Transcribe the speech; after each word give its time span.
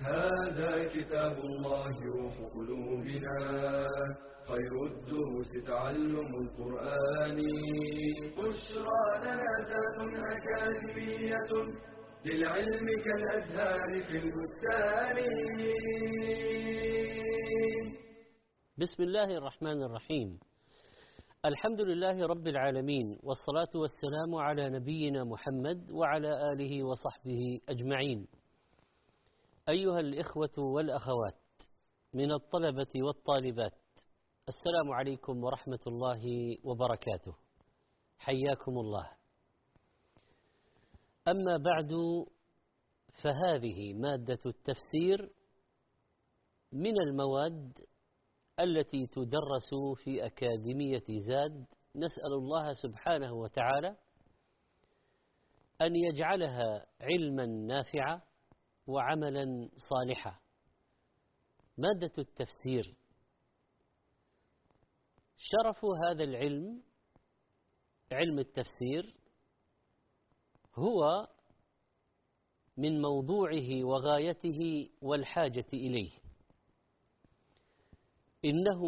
هذا 0.00 0.88
كتاب 0.88 1.36
الله 1.36 1.92
روح 2.16 2.34
قلوبنا 2.56 3.36
خير 4.48 4.72
الدروس 4.90 5.50
تعلم 5.66 6.30
القرآن. 6.42 7.38
بشرى 8.36 9.04
لنا 9.24 9.52
زاد 9.70 9.98
أكاديمية 10.34 11.52
للعلم 12.26 12.86
كالأزهار 13.04 13.90
في 14.08 14.16
البستان. 14.24 15.16
بسم 18.78 19.02
الله 19.02 19.36
الرحمن 19.36 19.82
الرحيم. 19.82 20.38
الحمد 21.44 21.80
لله 21.80 22.26
رب 22.26 22.46
العالمين 22.46 23.18
والصلاة 23.22 23.72
والسلام 23.74 24.34
على 24.34 24.70
نبينا 24.70 25.24
محمد 25.24 25.90
وعلى 25.90 26.52
آله 26.52 26.84
وصحبه 26.84 27.60
أجمعين. 27.68 28.26
أيها 29.70 30.00
الإخوة 30.00 30.58
والأخوات 30.58 31.34
من 32.14 32.32
الطلبة 32.32 32.88
والطالبات 32.96 33.72
السلام 34.48 34.92
عليكم 34.92 35.44
ورحمة 35.44 35.78
الله 35.86 36.22
وبركاته. 36.64 37.34
حياكم 38.18 38.72
الله. 38.72 39.10
أما 41.28 41.56
بعد 41.56 41.90
فهذه 43.22 43.94
مادة 43.94 44.38
التفسير 44.46 45.32
من 46.72 47.00
المواد 47.00 47.78
التي 48.60 49.06
تدرس 49.06 49.70
في 50.04 50.26
أكاديمية 50.26 51.04
زاد. 51.28 51.66
نسأل 51.96 52.32
الله 52.32 52.72
سبحانه 52.72 53.32
وتعالى 53.32 53.96
أن 55.80 55.96
يجعلها 55.96 56.86
علما 57.00 57.46
نافعا 57.46 58.29
وعملا 58.90 59.68
صالحا. 59.76 60.40
مادة 61.78 62.12
التفسير. 62.18 62.96
شرف 65.36 65.84
هذا 66.04 66.24
العلم 66.24 66.82
علم 68.12 68.38
التفسير 68.38 69.14
هو 70.74 71.28
من 72.76 73.00
موضوعه 73.00 73.84
وغايته 73.84 74.90
والحاجة 75.02 75.66
إليه. 75.72 76.10
إنه 78.44 78.82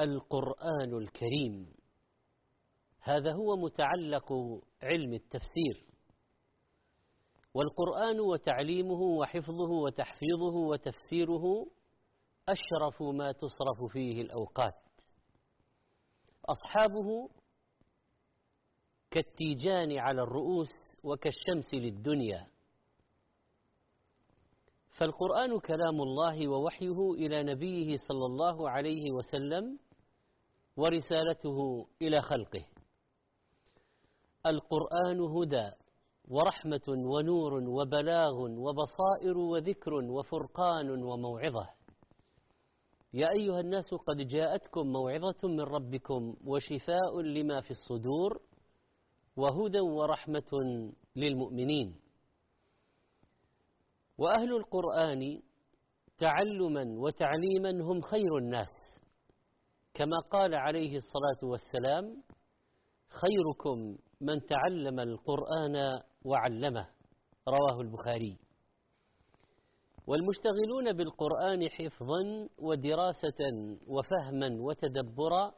القرآن 0.00 0.98
الكريم. 0.98 1.74
هذا 3.00 3.32
هو 3.32 3.56
متعلق 3.56 4.32
علم 4.82 5.14
التفسير. 5.14 5.89
والقرآن 7.54 8.20
وتعليمه 8.20 9.00
وحفظه 9.02 9.70
وتحفيظه 9.70 10.54
وتفسيره 10.56 11.66
أشرف 12.48 13.02
ما 13.02 13.32
تصرف 13.32 13.92
فيه 13.92 14.22
الأوقات. 14.22 14.74
أصحابه 16.44 17.28
كالتيجان 19.10 19.98
على 19.98 20.22
الرؤوس 20.22 20.72
وكالشمس 21.04 21.74
للدنيا. 21.74 22.46
فالقرآن 24.98 25.60
كلام 25.60 26.00
الله 26.00 26.48
ووحيه 26.48 27.12
إلى 27.12 27.42
نبيه 27.42 27.96
صلى 28.08 28.26
الله 28.26 28.70
عليه 28.70 29.10
وسلم 29.10 29.78
ورسالته 30.76 31.86
إلى 32.02 32.20
خلقه. 32.20 32.64
القرآن 34.46 35.20
هدى. 35.20 35.70
ورحمة 36.30 36.86
ونور 36.88 37.52
وبلاغ 37.54 38.34
وبصائر 38.64 39.38
وذكر 39.38 39.94
وفرقان 39.94 41.02
وموعظة. 41.02 41.68
يا 43.12 43.28
أيها 43.38 43.60
الناس 43.60 43.94
قد 44.08 44.16
جاءتكم 44.16 44.86
موعظة 44.86 45.48
من 45.48 45.60
ربكم 45.60 46.36
وشفاء 46.46 47.20
لما 47.20 47.60
في 47.60 47.70
الصدور 47.70 48.40
وهدى 49.36 49.80
ورحمة 49.80 50.50
للمؤمنين. 51.16 52.00
وأهل 54.18 54.56
القرآن 54.56 55.42
تعلما 56.18 56.84
وتعليما 56.98 57.70
هم 57.70 58.00
خير 58.00 58.36
الناس. 58.38 58.74
كما 59.94 60.18
قال 60.30 60.54
عليه 60.54 60.96
الصلاة 60.96 61.50
والسلام 61.50 62.22
خيركم 63.22 63.98
من 64.20 64.46
تعلم 64.46 65.00
القرآن 65.00 66.00
وعلمه 66.24 66.88
رواه 67.48 67.80
البخاري. 67.80 68.38
والمشتغلون 70.06 70.92
بالقرآن 70.92 71.68
حفظا 71.68 72.48
ودراسة 72.58 73.40
وفهما 73.86 74.48
وتدبرا 74.60 75.54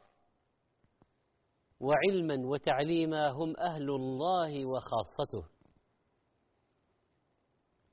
وعلما 1.79 2.47
وتعليما 2.47 3.29
هم 3.29 3.57
أهل 3.57 3.89
الله 3.89 4.65
وخاصته. 4.65 5.43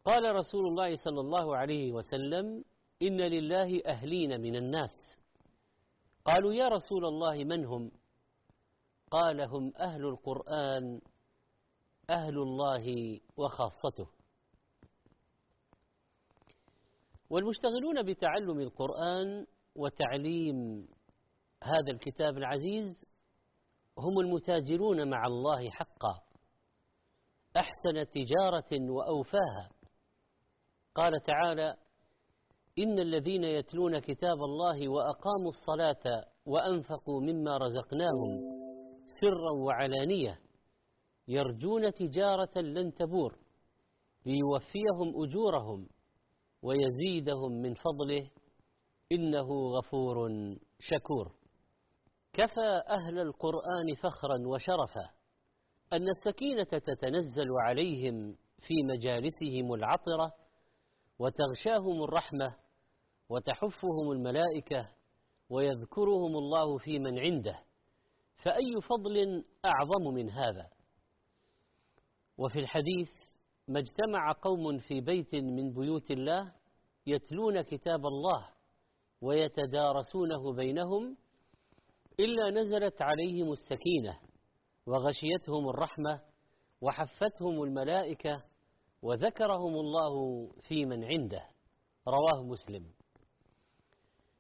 قال 0.05 0.35
رسول 0.35 0.67
الله 0.67 0.97
صلى 0.97 1.21
الله 1.21 1.57
عليه 1.57 1.93
وسلم 1.93 2.65
إن 3.03 3.21
لله 3.21 3.83
أهلين 3.87 4.41
من 4.41 4.57
الناس 4.57 5.19
قالوا 6.25 6.53
يا 6.53 6.69
رسول 6.69 7.05
الله 7.05 7.45
من 7.45 7.65
هم؟ 7.65 7.91
قال 9.11 9.41
هم 9.41 9.73
أهل 9.77 10.07
القرآن 10.07 11.01
أهل 12.11 12.39
الله 12.39 13.21
وخاصته. 13.37 14.07
والمشتغلون 17.31 18.03
بتعلم 18.03 18.61
القرآن 18.61 19.47
وتعليم 19.77 20.89
هذا 21.63 21.93
الكتاب 21.93 22.37
العزيز 22.37 23.05
هم 23.99 24.21
المتاجرون 24.21 25.11
مع 25.11 25.27
الله 25.27 25.71
حقا. 25.71 26.23
أحسن 27.57 28.11
تجارة 28.11 28.91
وأوفاها. 28.91 29.71
قال 30.95 31.21
تعالى 31.21 31.77
إن 32.79 32.99
الذين 32.99 33.45
يتلون 33.45 33.99
كتاب 33.99 34.37
الله 34.37 34.89
وأقاموا 34.89 35.49
الصلاة 35.49 36.25
وأنفقوا 36.47 37.21
مما 37.21 37.57
رزقناهم 37.57 38.41
سرا 39.21 39.53
وعلانية. 39.65 40.50
يرجون 41.31 41.93
تجارة 41.93 42.61
لن 42.61 42.93
تبور 42.93 43.39
ليوفيهم 44.27 45.23
أجورهم 45.25 45.89
ويزيدهم 46.63 47.53
من 47.53 47.75
فضله 47.75 48.31
إنه 49.13 49.49
غفور 49.79 50.29
شكور. 50.79 51.35
كفى 52.33 52.83
أهل 52.89 53.19
القرآن 53.19 53.95
فخرا 54.03 54.39
وشرفا 54.47 55.11
أن 55.93 56.09
السكينة 56.09 56.65
تتنزل 56.65 57.51
عليهم 57.67 58.37
في 58.59 58.75
مجالسهم 58.85 59.75
العطرة 59.75 60.33
وتغشاهم 61.19 62.05
الرحمة 62.05 62.57
وتحفهم 63.29 64.11
الملائكة 64.13 64.89
ويذكرهم 65.51 66.37
الله 66.37 66.79
في 66.79 66.99
من 66.99 67.19
عنده. 67.19 67.59
فأي 68.45 68.81
فضل 68.89 69.45
أعظم 69.65 70.15
من 70.15 70.31
هذا؟ 70.31 70.80
وفي 72.41 72.59
الحديث 72.59 73.11
ما 73.69 73.79
اجتمع 73.79 74.33
قوم 74.33 74.79
في 74.79 75.01
بيت 75.01 75.35
من 75.35 75.73
بيوت 75.73 76.11
الله 76.11 76.53
يتلون 77.07 77.63
كتاب 77.63 78.07
الله 78.07 78.49
ويتدارسونه 79.21 80.53
بينهم 80.57 81.17
إلا 82.21 82.51
نزلت 82.51 83.03
عليهم 83.03 83.53
السكينة 83.53 84.19
وغشيتهم 84.87 85.69
الرحمة 85.69 86.21
وحفتهم 86.81 87.63
الملائكة 87.63 88.45
وذكرهم 89.03 89.75
الله 89.75 90.47
في 90.69 90.85
من 90.85 91.05
عنده. 91.05 91.43
رواه 92.09 92.43
مسلم. 92.43 92.91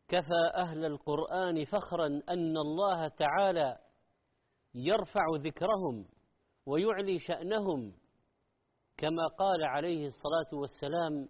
كفى 0.08 0.50
أهل 0.54 0.84
القرآن 0.84 1.64
فخرا 1.64 2.06
أن 2.06 2.56
الله 2.56 3.08
تعالى 3.08 3.78
يرفع 4.74 5.20
ذكرهم 5.44 6.06
ويعلي 6.70 7.18
شأنهم 7.18 7.92
كما 8.96 9.26
قال 9.38 9.64
عليه 9.64 10.06
الصلاة 10.06 10.60
والسلام 10.60 11.28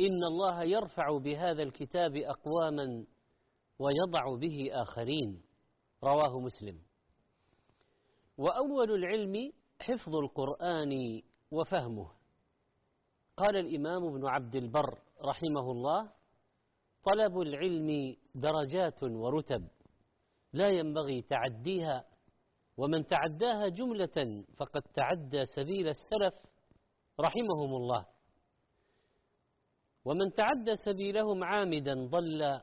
إن 0.00 0.24
الله 0.24 0.62
يرفع 0.62 1.18
بهذا 1.18 1.62
الكتاب 1.62 2.16
أقواما 2.16 3.06
ويضع 3.78 4.36
به 4.40 4.68
آخرين. 4.72 5.42
رواه 6.04 6.40
مسلم. 6.40 6.78
وأول 8.38 8.90
العلم 8.90 9.52
حفظ 9.80 10.16
القرآن 10.16 11.22
وفهمه. 11.50 12.10
قال 13.36 13.56
الإمام 13.56 14.04
ابن 14.04 14.26
عبد 14.26 14.56
البر 14.56 14.98
رحمه 15.24 15.70
الله 15.70 16.12
طلب 17.04 17.40
العلم 17.40 18.16
درجات 18.34 19.02
ورتب 19.02 19.68
لا 20.52 20.68
ينبغي 20.68 21.22
تعديها 21.22 22.04
ومن 22.78 23.06
تعداها 23.06 23.68
جملة 23.68 24.44
فقد 24.56 24.82
تعدى 24.82 25.44
سبيل 25.44 25.88
السلف 25.88 26.34
رحمهم 27.20 27.74
الله. 27.74 28.06
ومن 30.04 30.32
تعدى 30.32 30.76
سبيلهم 30.84 31.44
عامدا 31.44 31.94
ضل 31.94 32.60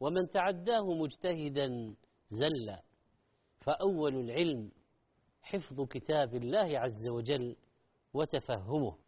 ومن 0.00 0.28
تعداه 0.28 0.84
مجتهدا 1.02 1.96
زل 2.30 2.78
فأول 3.60 4.14
العلم 4.14 4.72
حفظ 5.42 5.80
كتاب 5.80 6.34
الله 6.34 6.78
عز 6.78 7.08
وجل 7.08 7.56
وتفهمه. 8.14 8.98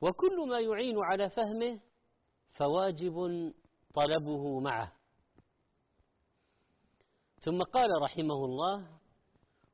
وكل 0.00 0.48
ما 0.48 0.60
يعين 0.60 0.96
على 1.04 1.30
فهمه 1.30 1.80
فواجب 2.52 3.14
طلبه 3.94 4.60
معه. 4.60 4.92
ثم 7.40 7.58
قال 7.58 8.02
رحمه 8.02 8.44
الله 8.44 8.97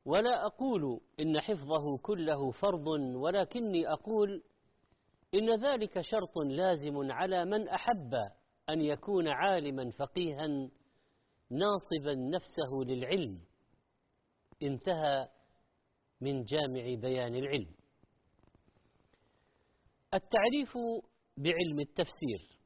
ولا 0.04 0.46
أقول 0.46 1.00
إن 1.20 1.40
حفظه 1.40 1.98
كله 1.98 2.50
فرض 2.50 2.86
ولكني 3.14 3.88
أقول 3.88 4.42
إن 5.34 5.64
ذلك 5.64 6.00
شرط 6.00 6.38
لازم 6.38 7.12
على 7.12 7.44
من 7.44 7.68
أحب 7.68 8.14
أن 8.68 8.80
يكون 8.80 9.28
عالما 9.28 9.90
فقيها 9.90 10.46
ناصبا 11.50 12.14
نفسه 12.14 12.72
للعلم. 12.86 13.40
انتهى 14.62 15.28
من 16.20 16.44
جامع 16.44 16.94
بيان 17.00 17.34
العلم. 17.34 17.74
التعريف 20.14 20.78
بعلم 21.36 21.80
التفسير. 21.80 22.58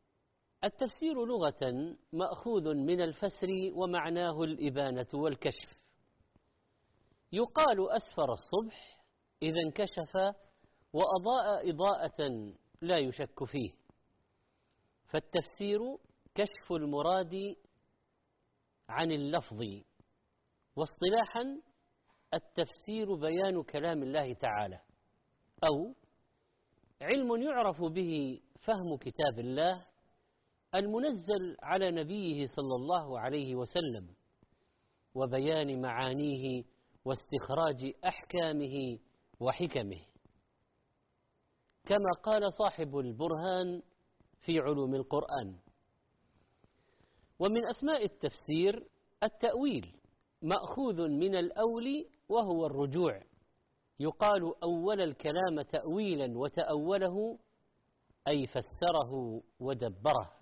التفسير 0.65 1.25
لغة 1.25 1.97
مأخوذ 2.13 2.75
من 2.75 3.01
الفسر 3.01 3.49
ومعناه 3.75 4.43
الإبانة 4.43 5.07
والكشف. 5.15 5.78
يقال 7.33 7.91
أسفر 7.91 8.33
الصبح 8.33 8.99
إذا 9.43 9.61
انكشف 9.67 10.15
وأضاء 10.93 11.71
إضاءة 11.71 12.53
لا 12.81 12.99
يشك 12.99 13.45
فيه. 13.45 13.71
فالتفسير 15.07 15.79
كشف 16.35 16.73
المراد 16.73 17.57
عن 18.89 19.13
اللفظ 19.13 19.61
واصطلاحا 20.77 21.61
التفسير 22.35 23.15
بيان 23.15 23.63
كلام 23.63 24.03
الله 24.03 24.35
تعالى 24.35 24.81
أو 25.65 25.95
علم 27.03 27.43
يعرف 27.43 27.83
به 27.83 28.41
فهم 28.61 28.97
كتاب 28.97 29.39
الله 29.39 29.87
المنزل 30.75 31.57
على 31.63 31.91
نبيه 31.91 32.45
صلى 32.57 32.75
الله 32.75 33.21
عليه 33.21 33.55
وسلم 33.55 34.15
وبيان 35.15 35.81
معانيه 35.83 36.65
واستخراج 37.05 37.95
أحكامه 38.05 38.99
وحكمه. 39.41 40.01
كما 41.85 42.11
قال 42.23 42.53
صاحب 42.53 42.99
البرهان 42.99 43.83
في 44.41 44.59
علوم 44.59 44.95
القرآن 44.95 45.59
ومن 47.39 47.67
أسماء 47.67 48.05
التفسير 48.05 48.89
التأويل 49.23 49.97
مأخوذ 50.43 51.09
من 51.09 51.37
الأول 51.37 52.09
وهو 52.29 52.67
الرجوع. 52.67 53.23
يقال 54.01 54.63
أول 54.63 55.01
الكلام 55.01 55.63
تاويلا 55.63 56.39
وتأوله 56.39 57.39
أي 58.29 58.47
فسره 58.47 59.43
ودبره. 59.61 60.33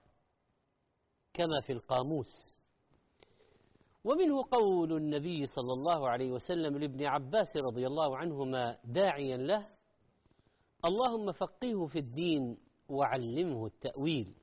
كما 1.35 1.61
في 1.67 1.73
القاموس. 1.73 2.56
ومنه 4.07 4.43
قول 4.51 4.93
النبي 4.93 5.47
صلى 5.47 5.73
الله 5.73 6.09
عليه 6.09 6.31
وسلم 6.31 6.79
لابن 6.79 7.05
عباس 7.05 7.57
رضي 7.57 7.87
الله 7.87 8.17
عنهما 8.17 8.79
داعيا 8.85 9.37
له 9.37 9.69
اللهم 10.85 11.33
فقهه 11.33 11.87
في 11.87 11.99
الدين 11.99 12.59
وعلمه 12.89 13.67
التأويل. 13.67 14.35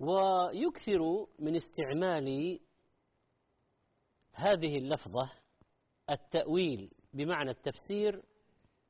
ويكثر 0.00 1.26
من 1.38 1.56
استعمال 1.56 2.58
هذه 4.32 4.78
اللفظة 4.78 5.30
التأويل 6.10 6.90
بمعنى 7.14 7.50
التفسير 7.50 8.22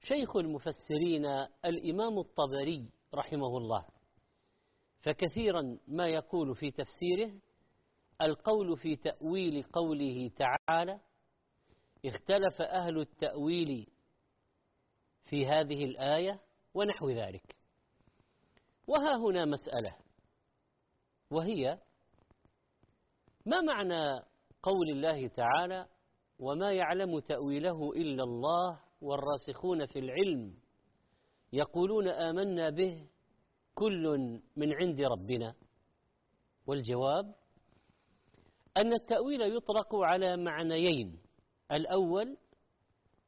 شيخ 0.01 0.37
المفسرين 0.37 1.25
الإمام 1.65 2.19
الطبري 2.19 2.91
رحمه 3.15 3.57
الله. 3.57 4.00
فكثيرا 5.01 5.79
ما 5.89 6.09
يقول 6.09 6.55
في 6.55 6.71
تفسيره 6.71 7.33
القول 8.23 8.77
في 8.77 8.97
تأويل 8.97 9.63
قوله 9.63 10.31
تعالى 10.37 11.01
اختلف 12.07 12.63
أهل 12.63 12.99
التأويل 12.99 13.87
في 15.25 15.47
هذه 15.47 15.85
الآية 15.85 16.41
ونحو 16.75 17.11
ذلك 17.11 17.57
وها 18.87 19.17
هنا 19.17 19.45
مسألة 19.45 19.97
وهي 21.31 21.79
ما 23.47 23.61
معنى 23.61 24.23
قول 24.63 24.91
الله 24.91 25.29
تعالى 25.29 25.87
وما 26.39 26.73
يعلم 26.73 27.19
تأويله 27.19 27.93
إلا 27.93 28.23
الله 28.23 28.81
والراسخون 29.01 29.87
في 29.87 29.99
العلم 29.99 30.55
يقولون 31.53 32.09
آمنا 32.09 32.71
به 32.71 33.09
كل 33.75 34.19
من 34.57 34.73
عند 34.73 35.01
ربنا. 35.01 35.55
والجواب 36.67 37.35
أن 38.77 38.93
التأويل 38.93 39.57
يطلق 39.57 39.95
على 39.95 40.37
معنيين. 40.37 41.21
الأول 41.73 42.37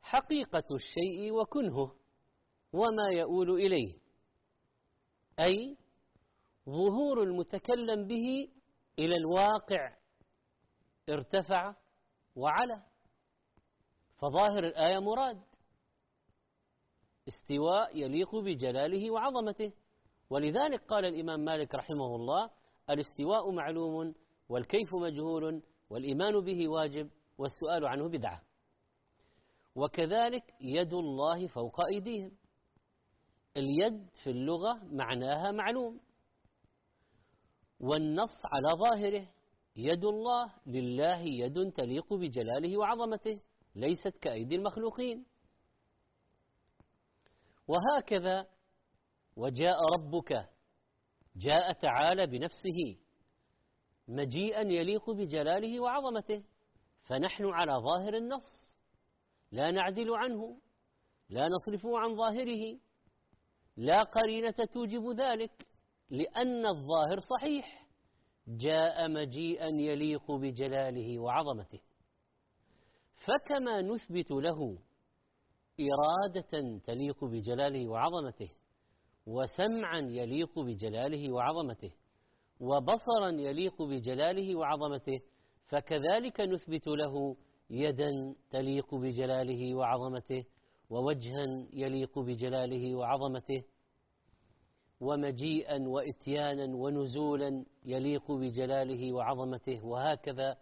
حقيقة 0.03 0.65
الشيء 0.75 1.33
وكنهه 1.33 1.97
وما 2.73 3.09
يؤول 3.12 3.50
إليه 3.50 3.94
أي 5.40 5.76
ظهور 6.66 7.23
المتكلم 7.23 8.07
به 8.07 8.49
إلى 8.99 9.16
الواقع 9.16 9.97
ارتفع 11.09 11.75
وعلى 12.37 12.83
فظاهر 14.19 14.64
الآية 14.64 14.99
مراد 14.99 15.43
استواء 17.28 17.97
يليق 17.97 18.37
بجلاله 18.37 19.11
وعظمته. 19.11 19.73
ولذلك 20.33 20.81
قال 20.85 21.05
الإمام 21.05 21.41
مالك 21.41 21.75
رحمه 21.75 22.17
الله 22.17 22.51
الاستواء 22.91 23.51
معلوم 23.51 24.15
والكيف 24.49 24.95
مجهول 24.95 25.62
والإيمان 25.91 26.41
به 26.41 26.69
واجب 26.69 27.11
والسؤال 27.39 27.87
عنه 27.87 28.09
بدعة. 28.09 28.43
وكذلك 29.75 30.43
يد 30.61 30.95
الله 30.95 31.47
فوق 31.47 31.85
أيديهم. 31.87 32.33
اليد 33.57 34.09
في 34.25 34.31
اللغة 34.31 34.81
معناها 34.85 35.51
معلوم. 35.51 36.01
والنص 37.81 38.37
على 38.53 38.79
ظاهره 38.79 39.29
يد 39.77 40.05
الله 40.05 40.55
لله 40.67 41.21
يد 41.21 41.73
تليق 41.73 42.15
بجلاله 42.15 42.79
وعظمته 42.79 43.41
ليست 43.75 44.19
كأيدي 44.21 44.57
المخلوقين. 44.57 45.27
وهكذا 47.69 48.47
وجاء 49.37 49.79
ربك 49.97 50.49
جاء 51.37 51.73
تعالى 51.73 52.27
بنفسه 52.27 52.97
مجيئا 54.09 54.61
يليق 54.61 55.11
بجلاله 55.11 55.81
وعظمته 55.81 56.45
فنحن 57.03 57.45
على 57.45 57.73
ظاهر 57.73 58.15
النص 58.15 58.77
لا 59.53 59.71
نعدل 59.71 60.15
عنه 60.15 60.59
لا 61.29 61.49
نصرفه 61.49 61.99
عن 61.99 62.17
ظاهره 62.17 62.79
لا 63.77 64.03
قرينة 64.03 64.55
توجب 64.73 65.21
ذلك 65.21 65.67
لأن 66.11 66.67
الظاهر 66.67 67.19
صحيح 67.21 67.89
جاء 68.49 69.09
مجيئا 69.09 69.67
يليق 69.67 70.33
بجلاله 70.33 71.19
وعظمته. 71.19 71.81
فكما 73.27 73.83
نثبت 73.83 74.31
له 74.31 74.79
إرادة 75.81 76.79
تليق 76.85 77.25
بجلاله 77.25 77.89
وعظمته 77.89 78.51
وسمعا 79.26 80.00
يليق 80.00 80.59
بجلاله 80.59 81.33
وعظمته 81.33 81.91
وبصرا 82.61 83.31
يليق 83.31 83.83
بجلاله 83.83 84.57
وعظمته 84.57 85.21
فكذلك 85.69 86.41
نثبت 86.41 86.87
له 86.87 87.37
يدا 87.71 88.35
تليق 88.50 88.95
بجلاله 88.95 89.75
وعظمته 89.75 90.45
ووجها 90.91 91.67
يليق 91.73 92.19
بجلاله 92.19 92.95
وعظمته 92.97 93.62
ومجيئا 95.00 95.79
واتيانا 95.88 96.76
ونزولا 96.76 97.64
يليق 97.85 98.33
بجلاله 98.33 99.12
وعظمته 99.12 99.87
وهكذا 99.87 100.57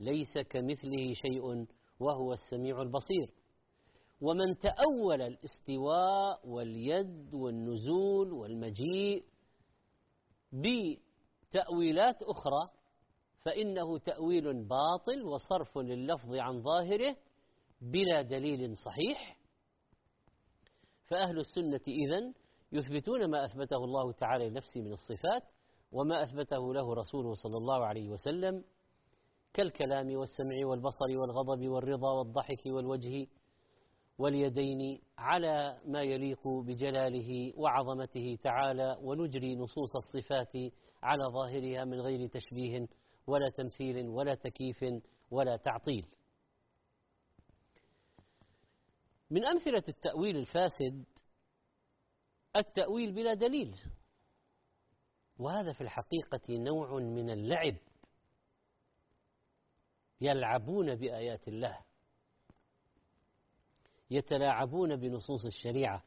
ليس 0.00 0.38
كمثله 0.38 1.12
شيء 1.14 1.66
وهو 2.00 2.32
السميع 2.32 2.82
البصير. 2.82 3.30
ومن 4.22 4.58
تأول 4.58 5.22
الاستواء 5.22 6.48
واليد 6.48 7.34
والنزول 7.34 8.32
والمجيء 8.32 9.24
بتأويلات 10.52 12.22
أخرى 12.22 12.70
فإنه 13.44 13.98
تأويل 13.98 14.64
باطل 14.64 15.22
وصرف 15.22 15.78
لللفظ 15.78 16.34
عن 16.34 16.62
ظاهره 16.62 17.16
بلا 17.80 18.22
دليل 18.22 18.76
صحيح. 18.76 19.38
فأهل 21.04 21.38
السنة 21.38 21.80
إذن 21.88 22.34
يثبتون 22.72 23.30
ما 23.30 23.44
أثبته 23.44 23.76
الله 23.76 24.12
تعالى 24.12 24.50
لنفسه 24.50 24.80
من 24.80 24.92
الصفات 24.92 25.42
وما 25.92 26.22
أثبته 26.22 26.74
له 26.74 26.94
رسوله 26.94 27.34
صلى 27.34 27.56
الله 27.56 27.84
عليه 27.84 28.08
وسلم 28.08 28.64
كالكلام 29.54 30.16
والسمع 30.16 30.66
والبصر 30.66 31.18
والغضب 31.18 31.68
والرضا 31.68 32.12
والضحك 32.12 32.66
والوجه 32.66 33.26
واليدين 34.18 35.00
على 35.18 35.80
ما 35.86 36.02
يليق 36.02 36.48
بجلاله 36.48 37.52
وعظمته 37.56 38.38
تعالى 38.42 38.96
ونجري 39.00 39.56
نصوص 39.56 39.90
الصفات 39.96 40.72
على 41.02 41.24
ظاهرها 41.24 41.84
من 41.84 42.00
غير 42.00 42.28
تشبيه 42.28 42.88
ولا 43.26 43.50
تمثيل 43.50 44.08
ولا 44.08 44.34
تكييف 44.34 44.84
ولا 45.30 45.56
تعطيل. 45.56 46.06
من 49.30 49.44
أمثلة 49.44 49.84
التأويل 49.88 50.36
الفاسد 50.36 51.04
التأويل 52.56 53.12
بلا 53.12 53.34
دليل 53.34 53.74
وهذا 55.38 55.72
في 55.72 55.80
الحقيقة 55.80 56.40
نوع 56.50 56.98
من 56.98 57.30
اللعب 57.30 57.76
يلعبون 60.20 60.94
بآيات 60.94 61.48
الله. 61.48 61.91
يتلاعبون 64.12 64.96
بنصوص 64.96 65.44
الشريعة. 65.46 66.02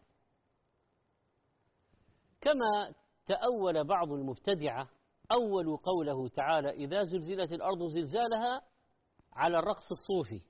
كما 2.41 2.93
تأول 3.25 3.83
بعض 3.83 4.11
المبتدعة 4.11 4.89
أول 5.31 5.77
قوله 5.77 6.27
تعالى 6.27 6.69
إذا 6.69 7.03
زلزلت 7.03 7.51
الأرض 7.51 7.87
زلزالها 7.87 8.61
على 9.33 9.59
الرقص 9.59 9.91
الصوفي 9.91 10.41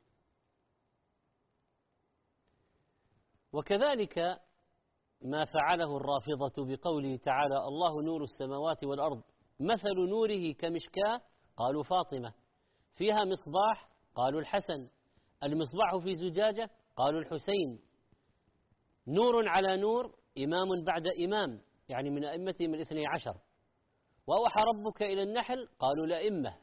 وكذلك 3.54 4.20
ما 5.22 5.46
فعله 5.46 5.98
الرافضة 5.98 6.66
بقوله 6.66 7.18
تعالى 7.18 7.58
الله 7.58 8.02
نور 8.02 8.24
السماوات 8.24 8.84
والأرض 8.84 9.24
مثل 9.60 9.96
نوره 10.10 10.54
كمشكاة 10.54 11.22
قالوا 11.58 11.84
فاطمة. 11.84 12.34
فيها 12.96 13.20
مصباح 13.26 13.90
قالوا 14.16 14.40
الحسن. 14.42 14.90
المصباح 15.44 15.98
في 16.04 16.14
زجاجة 16.14 16.70
قالوا 16.96 17.20
الحسين 17.20 17.80
نور 19.08 19.48
على 19.48 19.78
نور 19.78 20.16
إمام 20.38 20.84
بعد 20.86 21.08
إمام 21.08 21.62
يعني 21.90 22.10
من 22.10 22.26
أئمتهم 22.26 22.74
الاثني 22.74 23.08
عشر. 23.08 23.36
وأوحى 24.28 24.62
ربك 24.74 25.02
إلى 25.02 25.24
النحل 25.24 25.68
قالوا 25.80 26.06
لأئمة. 26.06 26.58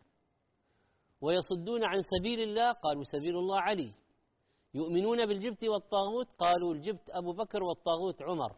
ويصدون 1.21 1.85
عن 1.85 2.01
سبيل 2.01 2.41
الله 2.41 2.73
قالوا 2.73 3.03
سبيل 3.05 3.37
الله 3.37 3.61
علي. 3.61 3.95
يؤمنون 4.75 5.27
بالجبت 5.27 5.65
والطاغوت 5.65 6.33
قالوا 6.39 6.75
الجبت 6.75 7.11
أبو 7.11 7.33
بكر 7.33 7.63
والطاغوت 7.63 8.23
عمر. 8.23 8.57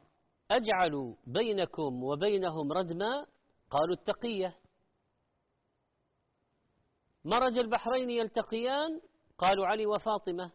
أجعلوا 0.51 1.15
بينكم 1.27 2.05
وبينهم 2.05 2.73
ردما 2.73 3.27
قالوا 3.71 3.95
التقية. 3.95 4.57
مرج 7.25 7.59
البحرين 7.59 8.11
يلتقيان 8.11 9.01
قالوا 9.39 9.67
علي 9.67 9.87
وفاطمة. 9.87 10.53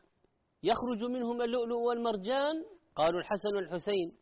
يخرج 0.64 1.04
منهما 1.04 1.46
اللؤلؤ 1.46 1.78
والمرجان؟ 1.78 2.66
قالوا 2.96 3.20
الحسن 3.20 3.56
والحسين. 3.56 4.18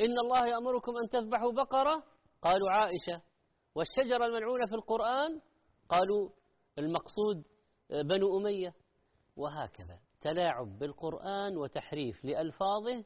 إن 0.00 0.18
الله 0.18 0.46
يأمركم 0.46 0.92
أن 0.96 1.08
تذبحوا 1.08 1.52
بقرة؟ 1.52 2.02
قالوا 2.42 2.70
عائشة. 2.70 3.22
والشجرة 3.74 4.26
الملعونة 4.26 4.66
في 4.66 4.74
القرآن؟ 4.74 5.40
قالوا 5.88 6.30
المقصود 6.78 7.44
بنو 7.90 8.38
أمية. 8.38 8.74
وهكذا 9.36 9.98
تلاعب 10.20 10.78
بالقرآن 10.78 11.56
وتحريف 11.56 12.24
لألفاظه. 12.24 13.04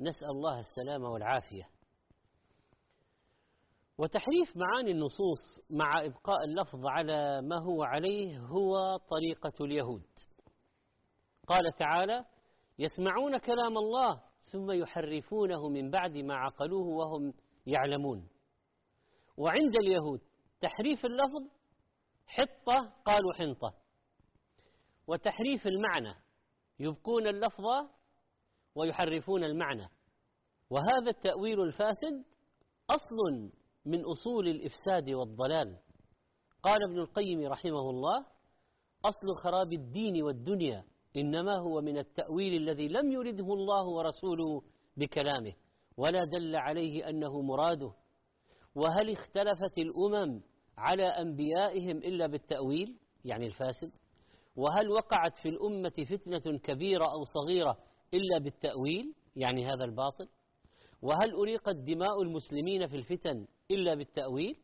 نسأل 0.00 0.30
الله 0.30 0.60
السلامة 0.60 1.10
والعافية. 1.10 1.68
وتحريف 3.98 4.56
معاني 4.56 4.90
النصوص 4.90 5.40
مع 5.70 5.90
إبقاء 5.96 6.44
اللفظ 6.44 6.86
على 6.86 7.42
ما 7.42 7.58
هو 7.58 7.82
عليه 7.82 8.38
هو 8.38 8.96
طريقة 8.96 9.64
اليهود. 9.64 10.06
قال 11.48 11.72
تعالى 11.78 12.24
يسمعون 12.78 13.38
كلام 13.38 13.78
الله 13.78 14.22
ثم 14.52 14.70
يحرفونه 14.70 15.68
من 15.68 15.90
بعد 15.90 16.16
ما 16.16 16.34
عقلوه 16.34 16.86
وهم 16.86 17.34
يعلمون. 17.66 18.28
وعند 19.36 19.76
اليهود 19.76 20.20
تحريف 20.60 21.04
اللفظ 21.04 21.50
حطة 22.26 22.92
قالوا 23.04 23.32
حنطة. 23.32 23.74
وتحريف 25.06 25.66
المعنى 25.66 26.14
يبقون 26.78 27.26
اللفظ 27.26 27.64
ويحرفون 28.74 29.44
المعنى. 29.44 29.88
وهذا 30.70 31.10
التأويل 31.10 31.60
الفاسد 31.60 32.24
أصل 32.90 33.50
من 33.84 34.04
أصول 34.04 34.48
الإفساد 34.48 35.10
والضلال. 35.10 35.78
قال 36.62 36.78
ابن 36.90 36.98
القيم 36.98 37.46
رحمه 37.46 37.90
الله 37.90 38.26
أصل 39.04 39.36
خراب 39.42 39.72
الدين 39.72 40.22
والدنيا. 40.22 40.84
إنما 41.20 41.56
هو 41.58 41.80
من 41.80 41.98
التأويل 41.98 42.54
الذي 42.62 42.88
لم 42.88 43.12
يرده 43.12 43.54
الله 43.54 43.86
ورسوله 43.88 44.62
بكلامه 44.96 45.52
ولا 45.96 46.24
دل 46.24 46.56
عليه 46.56 47.08
أنه 47.08 47.42
مراده. 47.42 47.92
وهل 48.74 49.10
اختلفت 49.10 49.78
الأمم 49.78 50.42
على 50.78 51.06
أنبيائهم 51.06 51.96
إلا 51.96 52.26
بالتأويل؟ 52.26 52.98
يعني 53.24 53.46
الفاسد. 53.46 53.92
وهل 54.56 54.90
وقعت 54.90 55.36
في 55.42 55.48
الأمة 55.48 55.92
فتنة 56.10 56.58
كبيرة 56.58 57.04
أو 57.04 57.24
صغيرة 57.24 57.78
إلا 58.14 58.38
بالتأويل؟ 58.38 59.14
يعني 59.36 59.66
هذا 59.66 59.84
الباطل. 59.84 60.28
وهل 61.02 61.34
أريقت 61.34 61.76
دماء 61.76 62.22
المسلمين 62.22 62.88
في 62.88 62.96
الفتن 62.96 63.46
إلا 63.70 63.94
بالتأويل؟ 63.94 64.56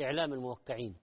إعلام 0.00 0.32
الموقعين. 0.32 0.96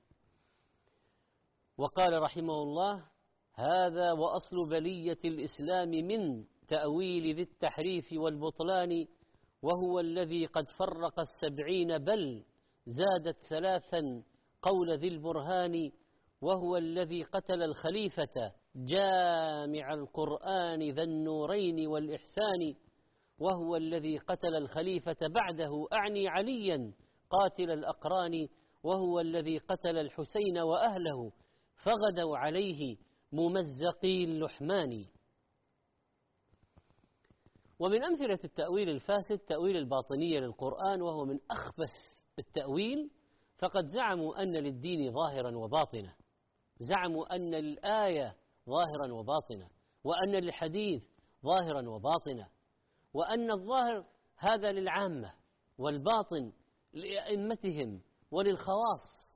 وقال 1.77 2.21
رحمه 2.21 2.53
الله 2.53 3.14
هذا 3.55 4.11
وأصل 4.11 4.69
بلية 4.69 5.17
الإسلام 5.25 5.89
من 5.89 6.43
تأويل 6.67 7.35
ذي 7.35 7.41
التحريف 7.41 8.05
والبطلان 8.13 9.05
وهو 9.61 9.99
الذي 9.99 10.45
قد 10.45 10.69
فرق 10.69 11.19
السبعين 11.19 11.97
بل 11.97 12.43
زادت 12.85 13.37
ثلاثا 13.49 14.23
قول 14.61 14.97
ذي 14.97 15.07
البرهان 15.07 15.91
وهو 16.41 16.77
الذي 16.77 17.23
قتل 17.23 17.63
الخليفة 17.63 18.51
جامع 18.75 19.93
القرآن 19.93 20.91
ذا 20.91 21.03
النورين 21.03 21.87
والإحسان 21.87 22.73
وهو 23.39 23.75
الذي 23.75 24.17
قتل 24.17 24.55
الخليفة 24.55 25.17
بعده 25.21 25.87
أعني 25.93 26.27
عليا 26.27 26.93
قاتل 27.29 27.71
الأقران 27.71 28.47
وهو 28.83 29.19
الذي 29.19 29.57
قتل 29.57 29.97
الحسين 29.97 30.57
وأهله 30.57 31.31
فغدوا 31.83 32.37
عليه 32.37 32.97
ممزقي 33.35 34.23
اللحمان 34.23 35.05
ومن 37.79 38.03
أمثلة 38.03 38.39
التأويل 38.43 38.89
الفاسد 38.89 39.37
تأويل 39.37 39.77
الباطنية 39.77 40.39
للقرآن 40.39 41.01
وهو 41.01 41.25
من 41.25 41.39
أخبث 41.51 41.93
التأويل 42.39 43.11
فقد 43.57 43.87
زعموا 43.87 44.41
أن 44.41 44.51
للدين 44.51 45.11
ظاهرا 45.11 45.57
وباطنا. 45.57 46.15
زعموا 46.79 47.35
أن 47.35 47.53
الآية 47.53 48.35
ظاهرا 48.69 49.13
وباطنا 49.13 49.69
وأن 50.03 50.31
للحديث 50.31 51.03
ظاهرا 51.45 51.89
وباطنا 51.89 52.49
وأن 53.13 53.51
الظاهر 53.51 54.05
هذا 54.37 54.71
للعامة 54.71 55.33
والباطن 55.77 56.53
لأئمتهم 56.93 58.01
وللخواص. 58.31 59.35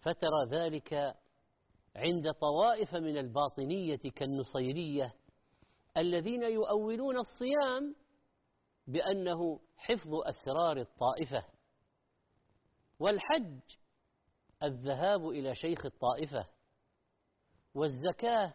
فترى 0.00 0.46
ذلك 0.50 1.14
عند 1.98 2.32
طوائف 2.32 2.94
من 2.94 3.18
الباطنية 3.18 3.96
كالنصيرية 4.16 5.14
الذين 5.96 6.42
يؤولون 6.42 7.16
الصيام 7.18 7.94
بأنه 8.86 9.60
حفظ 9.76 10.10
أسرار 10.14 10.76
الطائفة 10.76 11.44
والحج 12.98 13.60
الذهاب 14.62 15.28
إلى 15.28 15.54
شيخ 15.54 15.86
الطائفة 15.86 16.48
والزكاة 17.74 18.54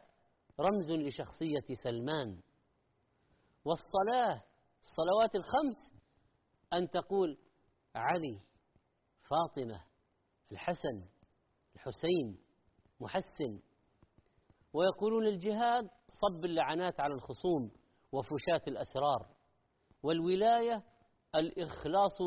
رمز 0.60 0.92
لشخصية 0.92 1.76
سلمان 1.84 2.42
والصلاة 3.66 4.44
الصلوات 4.82 5.36
الخمس 5.36 6.04
أن 6.74 6.90
تقول 6.90 7.38
علي 7.96 8.40
فاطمة 9.30 9.86
الحسن 10.52 11.08
الحسين 11.76 12.43
محسن. 13.04 13.60
ويقولون 14.74 15.28
الجهاد 15.28 15.90
صب 16.08 16.46
اللعنات 16.46 17.00
على 17.00 17.14
الخصوم 17.14 17.72
وفشاة 18.12 18.62
الأسرار. 18.68 19.36
والولاية 20.04 20.84
الإخلاص 21.36 22.22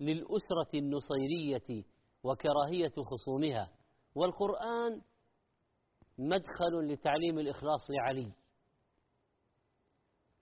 للأسرة 0.00 0.72
النصيرية 0.74 1.84
وكراهية 2.24 2.92
خصومها. 3.10 3.72
والقرآن 4.14 5.02
مدخل 6.18 6.92
لتعليم 6.92 7.38
الإخلاص 7.38 7.90
لعلي. 7.90 8.32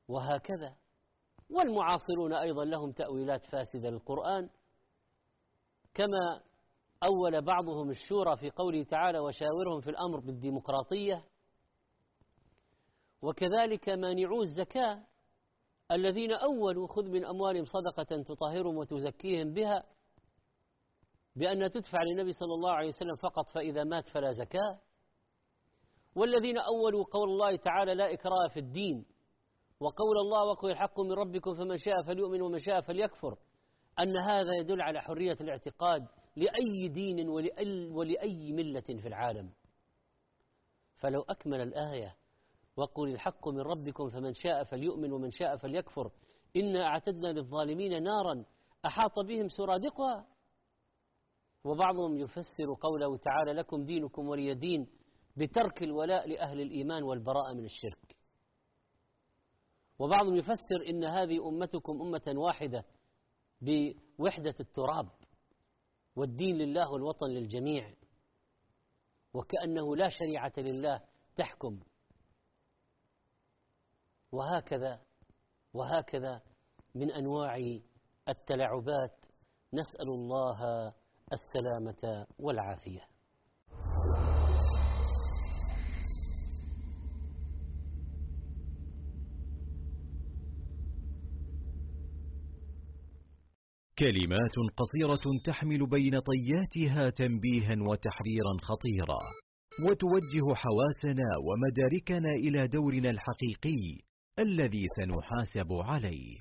وهكذا. 0.08 0.76
والمعاصرون 1.50 2.32
أيضا 2.32 2.64
لهم 2.64 2.92
تأويلات 2.92 3.46
فاسدة 3.46 3.90
للقرآن. 3.90 4.50
كما 5.94 6.49
أول 7.02 7.42
بعضهم 7.42 7.90
الشورى 7.90 8.36
في 8.36 8.50
قوله 8.50 8.82
تعالى 8.82 9.18
وشاورهم 9.18 9.80
في 9.80 9.90
الأمر 9.90 10.20
بالديمقراطية 10.20 11.24
وكذلك 13.22 13.88
مانعو 13.88 14.42
الزكاة 14.42 15.06
الذين 15.90 16.32
أولوا 16.32 16.86
خذ 16.86 17.04
من 17.04 17.26
أموالهم 17.26 17.64
صدقة 17.64 18.22
تطهرهم 18.22 18.76
وتزكيهم 18.76 19.52
بها 19.52 19.84
بأن 21.36 21.70
تدفع 21.70 22.02
للنبي 22.02 22.32
صلى 22.32 22.54
الله 22.54 22.72
عليه 22.72 22.88
وسلم 22.88 23.16
فقط 23.16 23.48
فإذا 23.54 23.84
مات 23.84 24.08
فلا 24.08 24.30
زكاة. 24.30 24.80
والذين 26.14 26.58
أولوا 26.58 27.04
قول 27.04 27.28
الله 27.28 27.56
تعالى 27.56 27.94
لا 27.94 28.12
إكراه 28.12 28.48
في 28.54 28.60
الدين 28.60 29.06
وقول 29.80 30.18
الله 30.18 30.44
وقل 30.44 30.70
الحق 30.70 31.00
من 31.00 31.12
ربكم 31.12 31.54
فمن 31.54 31.76
شاء 31.76 32.02
فليؤمن 32.02 32.42
ومن 32.42 32.58
شاء 32.58 32.80
فليكفر 32.80 33.36
أن 33.98 34.16
هذا 34.16 34.54
يدل 34.60 34.80
على 34.80 35.00
حرية 35.00 35.36
الاعتقاد 35.40 36.06
لأي 36.36 36.88
دين 36.88 37.28
ولأي 37.92 38.52
ملة 38.52 38.80
في 38.80 39.08
العالم. 39.08 39.52
فلو 40.96 41.22
أكمل 41.22 41.60
الآية 41.60 42.16
وقل 42.76 43.08
الحق 43.08 43.48
من 43.48 43.60
ربكم 43.60 44.10
فمن 44.10 44.34
شاء 44.34 44.64
فليؤمن 44.64 45.12
ومن 45.12 45.30
شاء 45.30 45.56
فليكفر. 45.56 46.10
إنا 46.56 46.86
أعتدنا 46.86 47.28
للظالمين 47.28 48.02
نارا 48.02 48.44
أحاط 48.86 49.18
بهم 49.28 49.48
سرادقها. 49.48 50.26
وبعضهم 51.64 52.18
يفسر 52.18 52.74
قوله 52.80 53.16
تعالى 53.16 53.52
لكم 53.52 53.84
دينكم 53.84 54.28
ولي 54.28 54.54
دين 54.54 54.86
بترك 55.36 55.82
الولاء 55.82 56.28
لأهل 56.28 56.60
الإيمان 56.60 57.02
والبراءة 57.02 57.52
من 57.52 57.64
الشرك. 57.64 58.16
وبعضهم 59.98 60.36
يفسر 60.36 60.88
إن 60.88 61.04
هذه 61.04 61.48
أمتكم 61.48 62.02
أمة 62.02 62.34
واحدة 62.36 62.84
بوحدة 63.60 64.54
التراب. 64.60 65.19
والدين 66.20 66.56
لله 66.58 66.92
والوطن 66.92 67.26
للجميع. 67.26 67.94
وكأنه 69.34 69.96
لا 69.96 70.08
شريعة 70.08 70.52
لله 70.58 71.00
تحكم. 71.36 71.80
وهكذا 74.32 75.02
وهكذا 75.74 76.42
من 76.94 77.12
أنواع 77.12 77.80
التلاعبات. 78.28 79.26
نسأل 79.74 80.08
الله 80.08 80.92
السلامة 81.32 82.26
والعافية. 82.38 83.09
كلمات 94.00 94.56
قصيرة 94.76 95.38
تحمل 95.44 95.86
بين 95.86 96.20
طياتها 96.20 97.10
تنبيها 97.10 97.74
وتحذيرا 97.88 98.54
خطيرا 98.62 99.18
وتوجه 99.86 100.54
حواسنا 100.54 101.28
ومداركنا 101.46 102.32
إلى 102.32 102.68
دورنا 102.68 103.10
الحقيقي 103.10 103.98
الذي 104.38 104.86
سنحاسب 104.96 105.72
عليه. 105.72 106.36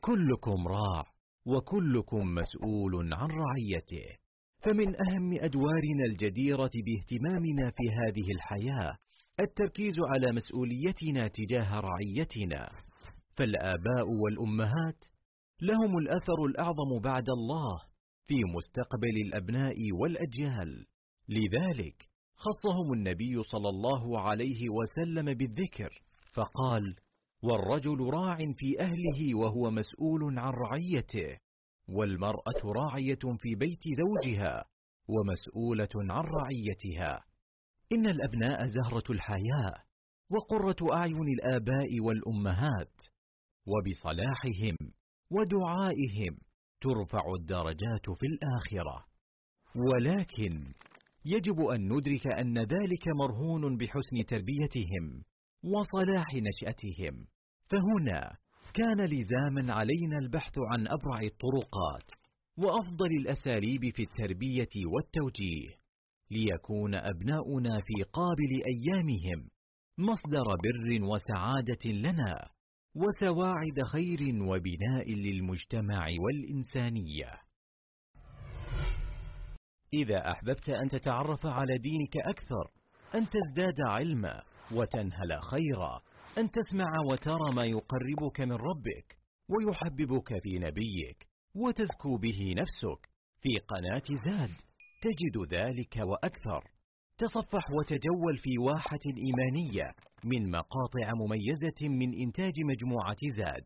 كلكم 0.00 0.68
راع 0.68 1.04
وكلكم 1.46 2.34
مسؤول 2.34 3.12
عن 3.14 3.28
رعيته. 3.30 4.16
فمن 4.64 4.88
أهم 5.08 5.32
أدوارنا 5.32 6.04
الجديرة 6.10 6.70
باهتمامنا 6.86 7.70
في 7.70 7.84
هذه 8.00 8.30
الحياة 8.36 8.96
التركيز 9.40 9.94
على 9.98 10.32
مسؤوليتنا 10.32 11.28
تجاه 11.28 11.80
رعيتنا. 11.80 12.70
فالآباء 13.36 14.06
والأمهات 14.22 15.04
لهم 15.62 15.98
الأثر 15.98 16.44
الأعظم 16.48 16.98
بعد 17.04 17.30
الله 17.30 17.80
في 18.26 18.34
مستقبل 18.56 19.16
الأبناء 19.26 19.92
والأجيال. 19.92 20.86
لذلك 21.28 22.08
خصهم 22.34 22.92
النبي 22.92 23.42
صلى 23.42 23.68
الله 23.68 24.20
عليه 24.20 24.68
وسلم 24.68 25.34
بالذكر 25.34 26.02
فقال 26.32 26.96
والرجل 27.42 28.00
راع 28.00 28.36
في 28.36 28.80
أهله 28.80 29.34
وهو 29.34 29.70
مسؤول 29.70 30.38
عن 30.38 30.52
رعيته 30.52 31.38
والمرأة 31.88 32.62
راعية 32.64 33.18
في 33.38 33.54
بيت 33.54 33.82
زوجها 34.00 34.64
ومسؤولة 35.08 35.88
عن 35.94 36.24
رعيتها. 36.24 37.24
إن 37.92 38.06
الأبناء 38.06 38.66
زهرة 38.66 39.12
الحياة 39.12 39.74
وقرة 40.30 40.94
أعين 40.96 41.28
الآباء 41.28 42.00
والأمهات 42.00 42.94
وبصلاحهم 43.66 44.76
ودعائهم 45.30 46.38
ترفع 46.80 47.22
الدرجات 47.40 48.06
في 48.18 48.26
الآخرة. 48.26 49.04
ولكن 49.76 50.64
يجب 51.24 51.60
أن 51.60 51.92
ندرك 51.92 52.26
أن 52.26 52.58
ذلك 52.58 53.08
مرهون 53.08 53.76
بحسن 53.76 54.26
تربيتهم 54.28 55.24
وصلاح 55.64 56.26
نشأتهم. 56.34 57.26
فهنا 57.70 58.36
كان 58.74 59.00
لزاما 59.00 59.74
علينا 59.74 60.18
البحث 60.18 60.54
عن 60.58 60.88
أبرع 60.88 61.18
الطرقات 61.22 62.10
وأفضل 62.58 63.06
الأساليب 63.06 63.80
في 63.94 64.02
التربية 64.02 64.86
والتوجيه 64.94 65.80
ليكون 66.30 66.94
أبناؤنا 66.94 67.80
في 67.80 68.02
قابل 68.02 68.62
أيامهم 68.72 69.50
مصدر 69.98 70.44
بر 70.44 71.04
وسعادة 71.04 71.90
لنا. 71.90 72.48
وسواعد 72.94 73.82
خير 73.92 74.42
وبناء 74.42 75.14
للمجتمع 75.14 76.06
والإنسانية. 76.20 77.40
إذا 79.94 80.30
أحببت 80.30 80.70
أن 80.70 80.88
تتعرف 80.88 81.46
على 81.46 81.78
دينك 81.78 82.16
أكثر 82.16 82.70
أن 83.14 83.26
تزداد 83.28 83.80
علما 83.86 84.42
وتنهل 84.72 85.42
خيرا 85.42 86.00
أن 86.38 86.50
تسمع 86.50 86.90
وترى 87.12 87.54
ما 87.56 87.64
يقربك 87.64 88.40
من 88.40 88.52
ربك 88.52 89.18
ويحببك 89.48 90.42
في 90.42 90.58
نبيك 90.58 91.28
وتزكو 91.54 92.16
به 92.16 92.54
نفسك 92.56 93.08
في 93.42 93.58
قناة 93.58 94.02
زاد 94.24 94.50
تجد 95.02 95.54
ذلك 95.54 95.96
وأكثر. 95.96 96.79
تصفح 97.20 97.70
وتجول 97.70 98.36
في 98.38 98.58
واحة 98.58 99.04
إيمانية 99.26 99.94
من 100.24 100.50
مقاطع 100.50 101.12
مميزة 101.14 101.88
من 101.88 102.14
إنتاج 102.14 102.52
مجموعة 102.60 103.22
زاد. 103.36 103.64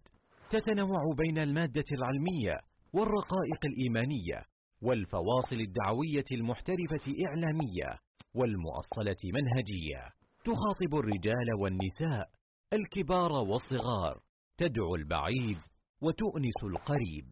تتنوع 0.50 1.02
بين 1.18 1.38
المادة 1.38 1.84
العلمية 1.92 2.60
والرقائق 2.92 3.60
الإيمانية 3.64 4.42
والفواصل 4.82 5.56
الدعوية 5.56 6.28
المحترفة 6.32 7.06
إعلامية 7.26 7.98
والمؤصلة 8.34 9.22
منهجية. 9.36 10.02
تخاطب 10.44 10.94
الرجال 10.94 11.48
والنساء 11.60 12.30
الكبار 12.72 13.32
والصغار 13.32 14.20
تدعو 14.56 14.94
البعيد 14.94 15.58
وتؤنس 16.02 16.58
القريب. 16.64 17.28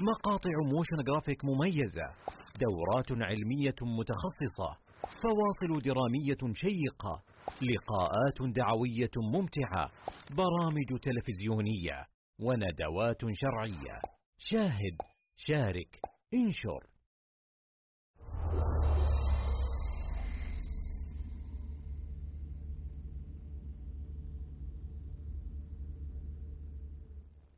مقاطع 0.00 0.50
motion 0.72 0.96
graphic 1.06 1.44
مميزة 1.44 2.06
دورات 2.60 3.12
علمية 3.12 3.78
متخصصة 3.82 4.85
فواصل 5.06 5.82
درامية 5.82 6.54
شيقة 6.54 7.22
لقاءات 7.62 8.54
دعوية 8.56 9.10
ممتعة 9.32 9.90
برامج 10.30 11.00
تلفزيونية 11.02 12.06
وندوات 12.40 13.20
شرعية. 13.32 14.00
شاهد 14.38 14.96
شارك 15.36 16.00
انشر. 16.34 16.86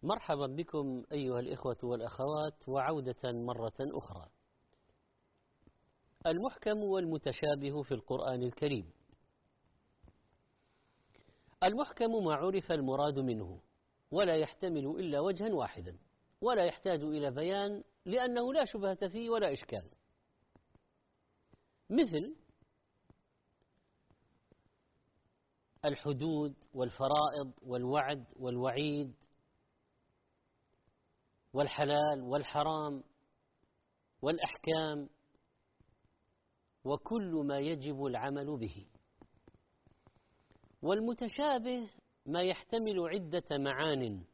مرحبا 0.02 0.46
بكم 0.46 1.02
أيها 1.12 1.40
الإخوة 1.40 1.76
والأخوات 1.82 2.68
وعودة 2.68 3.32
مرة 3.32 3.72
أخرى. 3.80 4.37
المحكم 6.30 6.78
والمتشابه 6.78 7.82
في 7.82 7.94
القرآن 7.94 8.42
الكريم. 8.42 8.92
المحكم 11.64 12.24
ما 12.24 12.34
عرف 12.34 12.72
المراد 12.72 13.18
منه 13.18 13.60
ولا 14.10 14.36
يحتمل 14.36 14.86
إلا 14.86 15.20
وجها 15.20 15.54
واحدا 15.54 15.98
ولا 16.40 16.64
يحتاج 16.64 17.00
إلى 17.02 17.30
بيان 17.30 17.84
لأنه 18.04 18.52
لا 18.52 18.64
شبهة 18.64 19.08
فيه 19.08 19.30
ولا 19.30 19.52
إشكال. 19.52 19.90
مثل 21.90 22.36
الحدود 25.84 26.54
والفرائض 26.74 27.52
والوعد 27.62 28.24
والوعيد 28.36 29.14
والحلال 31.52 32.22
والحرام 32.22 33.04
والأحكام 34.22 35.08
وكل 36.84 37.42
ما 37.46 37.58
يجب 37.58 38.04
العمل 38.04 38.56
به. 38.56 38.86
والمتشابه 40.82 41.90
ما 42.26 42.42
يحتمل 42.42 43.08
عدة 43.08 43.58
معان. 43.58 44.24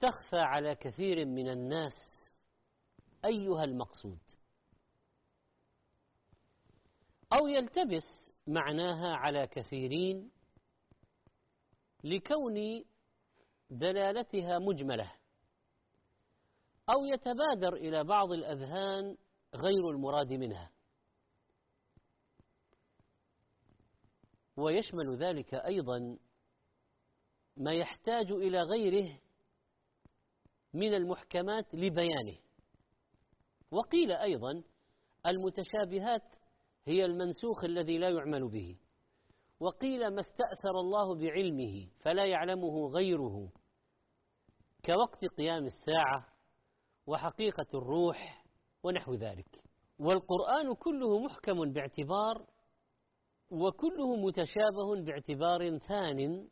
تخفى 0.00 0.38
على 0.38 0.74
كثير 0.74 1.24
من 1.24 1.48
الناس 1.48 1.94
أيها 3.24 3.64
المقصود. 3.64 4.18
أو 7.32 7.46
يلتبس 7.46 8.30
معناها 8.46 9.16
على 9.16 9.46
كثيرين 9.46 10.30
لكون 12.04 12.84
دلالتها 13.70 14.58
مجملة. 14.58 15.12
أو 16.90 17.04
يتبادر 17.04 17.74
إلى 17.74 18.04
بعض 18.04 18.32
الأذهان 18.32 19.16
غير 19.54 19.90
المراد 19.90 20.32
منها. 20.32 20.70
ويشمل 24.56 25.16
ذلك 25.16 25.54
أيضا 25.54 26.18
ما 27.56 27.72
يحتاج 27.72 28.30
إلى 28.30 28.62
غيره 28.62 29.20
من 30.74 30.94
المحكمات 30.94 31.74
لبيانه. 31.74 32.38
وقيل 33.70 34.12
أيضا 34.12 34.62
المتشابهات 35.26 36.34
هي 36.86 37.04
المنسوخ 37.04 37.64
الذي 37.64 37.98
لا 37.98 38.08
يعمل 38.08 38.48
به. 38.48 38.78
وقيل 39.60 40.14
ما 40.14 40.20
استأثر 40.20 40.80
الله 40.80 41.14
بعلمه 41.14 41.88
فلا 42.00 42.26
يعلمه 42.26 42.88
غيره. 42.88 43.52
كوقت 44.84 45.24
قيام 45.38 45.64
الساعة 45.64 46.33
وحقيقة 47.06 47.66
الروح 47.74 48.44
ونحو 48.82 49.14
ذلك. 49.14 49.62
والقرآن 49.98 50.74
كله 50.74 51.18
محكم 51.18 51.72
باعتبار 51.72 52.46
وكله 53.50 54.16
متشابه 54.16 55.04
باعتبار 55.04 55.78
ثان 55.78 56.48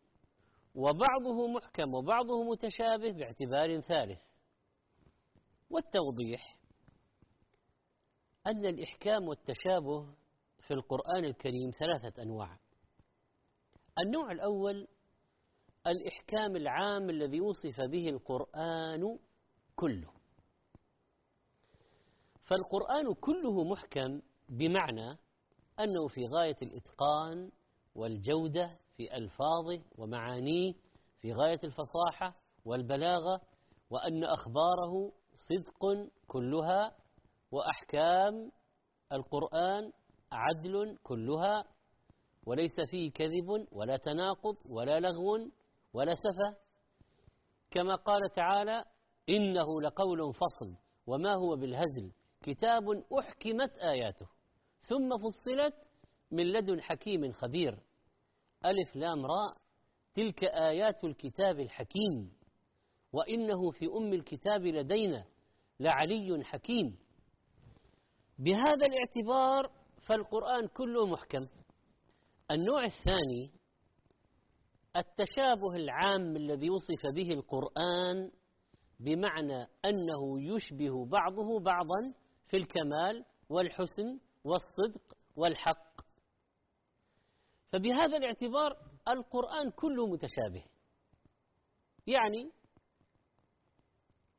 وبعضه 0.75 1.49
محكم 1.55 1.95
وبعضه 1.95 2.43
متشابه 2.45 3.13
باعتبار 3.13 3.81
ثالث. 3.81 4.21
والتوضيح 5.71 6.59
أن 8.47 8.67
الإحكام 8.67 9.29
والتشابه 9.29 10.15
في 10.59 10.75
القرآن 10.75 11.25
الكريم 11.25 11.71
ثلاثة 11.71 12.23
أنواع. 12.23 12.59
النوع 14.07 14.33
الأول 14.33 14.89
الإحكام 15.87 16.57
العام 16.57 17.11
الذي 17.11 17.41
وصف 17.41 17.81
به 17.81 18.09
القرآن 18.09 19.19
كله. 19.77 20.22
فالقرآن 22.53 23.15
كله 23.15 23.65
محكم 23.65 24.21
بمعنى 24.49 25.11
أنه 25.81 26.09
في 26.09 26.27
غاية 26.27 26.57
الإتقان 26.63 27.51
والجودة 27.95 28.79
في 28.97 29.17
ألفاظه 29.17 29.83
ومعانيه 29.99 30.73
في 31.21 31.33
غاية 31.33 31.59
الفصاحة 31.65 32.37
والبلاغة 32.65 33.41
وأن 33.91 34.25
أخباره 34.25 35.13
صدق 35.35 36.11
كلها 36.27 36.97
وأحكام 37.53 38.51
القرآن 39.13 39.93
عدل 40.33 40.99
كلها 41.03 41.65
وليس 42.47 42.77
فيه 42.91 43.11
كذب 43.13 43.67
ولا 43.73 43.97
تناقض 43.97 44.57
ولا 44.67 45.01
لغو 45.01 45.51
ولا 45.95 46.15
سفه. 46.15 46.57
كما 47.71 47.95
قال 47.95 48.21
تعالى 48.35 48.85
إنه 49.29 49.81
لقول 49.83 50.35
فصل 50.35 50.77
وما 51.07 51.35
هو 51.35 51.57
بالهزل؟ 51.57 52.13
كتاب 52.43 52.83
أحكمت 53.19 53.73
آياته 53.79 54.27
ثم 54.81 55.11
فصلت 55.19 55.75
من 56.31 56.53
لدن 56.53 56.81
حكيم 56.81 57.33
خبير. 57.33 57.79
ألف 58.65 58.97
لام 58.97 59.27
راء 59.27 59.57
تلك 60.15 60.45
آيات 60.45 61.05
الكتاب 61.05 61.61
الحكيم. 61.61 62.33
وإنه 63.13 63.71
في 63.71 63.87
أم 63.87 64.13
الكتاب 64.13 64.67
لدينا 64.67 65.25
لعلي 65.81 66.45
حكيم. 66.45 66.99
بهذا 68.39 68.87
الاعتبار 68.87 69.73
فالقرآن 70.09 70.69
كله 70.69 71.07
محكم. 71.07 71.47
النوع 72.51 72.85
الثاني 72.85 73.51
التشابه 74.97 75.77
العام 75.77 76.37
الذي 76.37 76.71
وصف 76.71 77.07
به 77.15 77.33
القرآن 77.33 78.31
بمعنى 79.01 79.67
أنه 79.85 80.43
يشبه 80.43 81.07
بعضه 81.07 81.61
بعضا 81.61 82.15
في 82.53 82.59
الكمال 82.59 83.25
والحسن 83.49 84.21
والصدق 84.45 85.17
والحق. 85.37 86.01
فبهذا 87.73 88.17
الاعتبار 88.17 88.77
القرآن 89.09 89.71
كله 89.71 90.07
متشابه. 90.07 90.65
يعني 92.07 92.51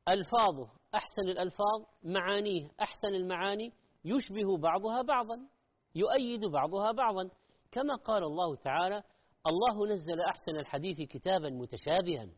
ألفاظه 0.08 0.70
أحسن 0.94 1.28
الألفاظ 1.28 1.84
معانيه 2.02 2.70
أحسن 2.80 3.08
المعاني 3.08 3.72
يشبه 4.04 4.58
بعضها 4.58 5.02
بعضا 5.02 5.48
يؤيد 5.94 6.40
بعضها 6.44 6.92
بعضا. 6.92 7.30
كما 7.72 7.94
قال 7.94 8.22
الله 8.22 8.56
تعالى 8.56 9.02
الله 9.46 9.86
نزل 9.92 10.20
أحسن 10.20 10.56
الحديث 10.56 11.08
كتابا 11.10 11.50
متشابها. 11.50 12.28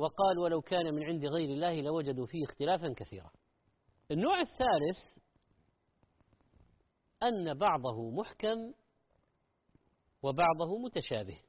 وقال 0.00 0.38
ولو 0.38 0.60
كان 0.60 0.94
من 0.94 1.04
عند 1.04 1.24
غير 1.24 1.48
الله 1.48 1.80
لوجدوا 1.80 2.26
فيه 2.26 2.44
اختلافا 2.44 2.94
كثيرا. 2.96 3.30
النوع 4.10 4.40
الثالث 4.40 5.18
أن 7.22 7.58
بعضه 7.58 8.10
محكم 8.10 8.72
وبعضه 10.22 10.78
متشابه. 10.84 11.40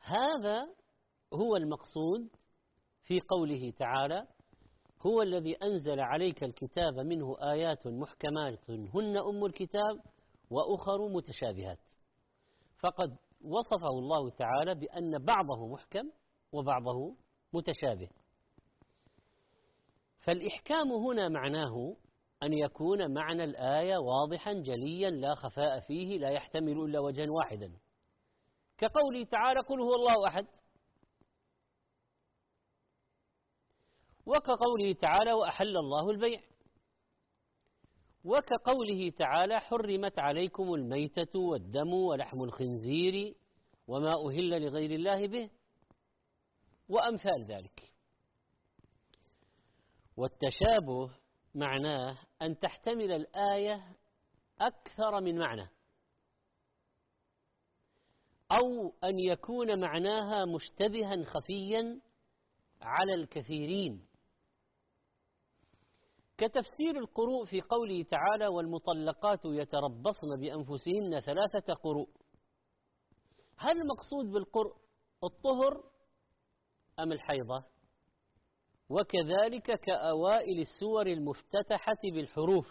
هذا 0.00 0.74
هو 1.34 1.56
المقصود 1.56 2.36
في 3.02 3.20
قوله 3.20 3.70
تعالى 3.70 4.26
هو 5.06 5.22
الذي 5.22 5.56
أنزل 5.62 6.00
عليك 6.00 6.44
الكتاب 6.44 6.94
منه 6.94 7.36
آيات 7.52 7.86
محكمات 7.86 8.70
هن 8.70 9.16
أم 9.16 9.44
الكتاب 9.44 10.00
وأخر 10.50 11.08
متشابهات. 11.08 11.78
فقد 12.78 13.16
وصفه 13.44 13.88
الله 13.88 14.30
تعالى 14.30 14.74
بأن 14.74 15.24
بعضه 15.24 15.66
محكم 15.72 16.10
وبعضه 16.52 17.16
متشابه. 17.52 18.08
فالإحكام 20.20 20.92
هنا 20.92 21.28
معناه 21.28 21.96
أن 22.42 22.52
يكون 22.52 23.14
معنى 23.14 23.44
الآية 23.44 23.96
واضحا 23.96 24.52
جليا 24.52 25.10
لا 25.10 25.34
خفاء 25.34 25.80
فيه 25.80 26.18
لا 26.18 26.30
يحتمل 26.30 26.72
إلا 26.72 27.00
وجها 27.00 27.30
واحدا. 27.30 27.72
كقوله 28.78 29.24
تعالى 29.24 29.60
قل 29.60 29.80
هو 29.80 29.94
الله 29.94 30.28
أحد. 30.28 30.46
وكقوله 34.26 34.92
تعالى 34.92 35.32
وأحل 35.32 35.76
الله 35.76 36.10
البيع. 36.10 36.40
وكقوله 38.24 39.10
تعالى 39.10 39.60
حرمت 39.60 40.18
عليكم 40.18 40.74
الميتة 40.74 41.38
والدم 41.38 41.92
ولحم 41.92 42.42
الخنزير 42.42 43.34
وما 43.86 44.10
أهل 44.28 44.62
لغير 44.62 44.90
الله 44.90 45.26
به 45.26 45.50
وأمثال 46.88 47.44
ذلك. 47.44 47.92
والتشابه 50.16 51.10
معناه 51.54 52.18
أن 52.42 52.58
تحتمل 52.58 53.12
الآية 53.12 53.96
أكثر 54.60 55.20
من 55.20 55.38
معنى 55.38 55.68
أو 58.52 58.94
أن 59.04 59.18
يكون 59.18 59.80
معناها 59.80 60.44
مشتبها 60.44 61.24
خفيا 61.24 62.00
على 62.82 63.14
الكثيرين. 63.14 64.09
كتفسير 66.40 66.98
القروء 66.98 67.44
في 67.44 67.60
قوله 67.60 68.02
تعالى 68.02 68.46
والمطلقات 68.46 69.40
يتربصن 69.44 70.40
بأنفسهن 70.40 71.20
ثلاثة 71.20 71.74
قروء. 71.74 72.08
هل 73.58 73.80
المقصود 73.80 74.26
بالقرء 74.32 74.72
الطهر 75.24 75.84
أم 76.98 77.12
الحيضة؟ 77.12 77.64
وكذلك 78.88 79.80
كأوائل 79.80 80.60
السور 80.60 81.06
المفتتحة 81.06 82.00
بالحروف 82.14 82.66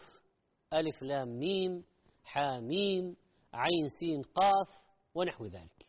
ألف 0.74 1.04
لام 1.04 1.28
ميم 1.28 1.86
حاميم 2.24 3.16
عين 3.54 3.88
سين 4.00 4.22
قاف 4.22 4.68
ونحو 5.16 5.46
ذلك. 5.46 5.86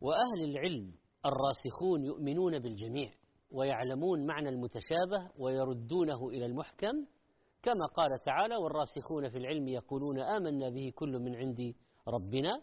وأهل 0.00 0.50
العلم 0.50 0.94
الراسخون 1.26 2.04
يؤمنون 2.04 2.58
بالجميع. 2.58 3.17
ويعلمون 3.50 4.26
معنى 4.26 4.48
المتشابه 4.48 5.30
ويردونه 5.38 6.28
إلى 6.28 6.46
المحكم 6.46 7.06
كما 7.62 7.86
قال 7.86 8.20
تعالى 8.20 8.56
والراسخون 8.56 9.28
في 9.30 9.38
العلم 9.38 9.68
يقولون 9.68 10.20
آمنا 10.20 10.68
به 10.68 10.92
كل 10.94 11.18
من 11.18 11.36
عند 11.36 11.74
ربنا 12.08 12.62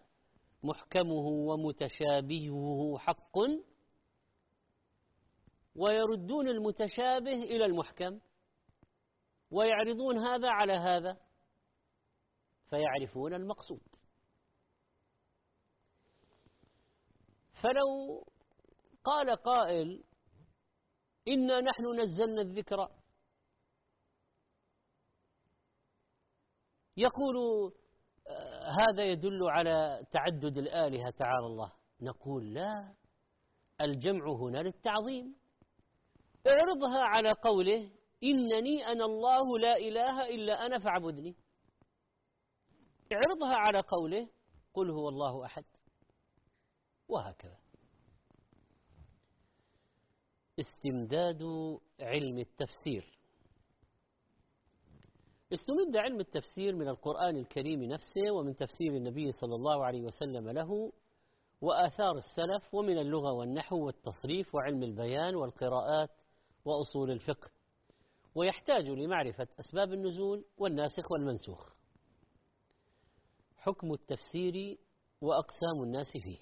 محكمه 0.64 1.28
ومتشابهه 1.28 2.98
حق 2.98 3.38
ويردون 5.76 6.48
المتشابه 6.48 7.44
إلى 7.44 7.66
المحكم 7.66 8.20
ويعرضون 9.52 10.18
هذا 10.18 10.50
على 10.50 10.74
هذا 10.74 11.18
فيعرفون 12.70 13.34
المقصود. 13.34 13.96
فلو 17.62 18.24
قال 19.04 19.36
قائل 19.36 20.04
إنا 21.28 21.62
نحن 21.62 22.00
نزلنا 22.02 22.42
الذكر. 22.42 22.90
يقول 26.98 27.36
آه، 28.28 28.70
هذا 28.80 29.04
يدل 29.04 29.44
على 29.50 30.06
تعدد 30.12 30.58
الآلهة 30.58 31.10
تعالى 31.10 31.46
الله. 31.46 31.72
نقول 32.02 32.54
لا 32.54 32.96
الجمع 33.82 34.26
هنا 34.26 34.58
للتعظيم. 34.58 35.36
اعرضها 36.48 37.00
على 37.00 37.30
قوله 37.44 37.92
إنني 38.24 38.86
أنا 38.88 39.06
الله 39.06 39.60
لا 39.60 39.78
إله 39.78 40.30
إلا 40.30 40.66
أنا 40.66 40.80
فاعبدني. 40.80 41.36
اعرضها 43.14 43.54
على 43.56 43.80
قوله 43.88 44.30
قل 44.74 44.90
هو 44.90 45.10
الله 45.10 45.46
أحد. 45.46 45.66
وهكذا. 47.08 47.65
استمداد 50.60 51.44
علم 52.00 52.40
التفسير. 52.40 53.16
استمد 55.54 55.96
علم 55.96 56.20
التفسير 56.20 56.76
من 56.76 56.88
القرآن 56.88 57.38
الكريم 57.38 57.84
نفسه 57.84 58.32
ومن 58.32 58.56
تفسير 58.56 58.96
النبي 58.96 59.32
صلى 59.32 59.56
الله 59.56 59.86
عليه 59.86 60.02
وسلم 60.02 60.50
له 60.50 60.92
وآثار 61.62 62.18
السلف 62.18 62.76
ومن 62.76 62.98
اللغة 62.98 63.32
والنحو 63.32 63.86
والتصريف 63.86 64.56
وعلم 64.56 64.84
البيان 64.84 65.36
والقراءات 65.36 66.10
وأصول 66.66 67.12
الفقه. 67.12 67.50
ويحتاج 68.36 68.86
لمعرفة 68.86 69.48
أسباب 69.60 69.94
النزول 69.94 70.46
والناسخ 70.58 71.12
والمنسوخ. 71.12 71.74
حكم 73.58 73.94
التفسير 73.94 74.78
وأقسام 75.22 75.84
الناس 75.84 76.18
فيه. 76.24 76.40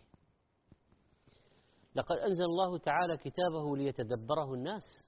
لقد 1.96 2.18
أنزل 2.18 2.46
الله 2.46 2.78
تعالى 2.78 3.18
كتابه 3.18 3.78
ليتدبره 3.78 4.54
الناس 4.54 5.08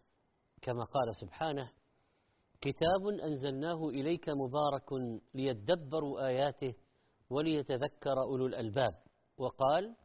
كما 0.61 0.83
قال 0.83 1.15
سبحانه 1.15 1.71
كتاب 2.61 3.07
أنزلناه 3.23 3.89
إليك 3.89 4.29
مبارك 4.29 4.89
ليدبروا 5.33 6.27
آياته 6.27 6.73
وليتذكر 7.29 8.21
أولو 8.21 8.45
الألباب. 8.45 8.93
وقال 9.37 9.95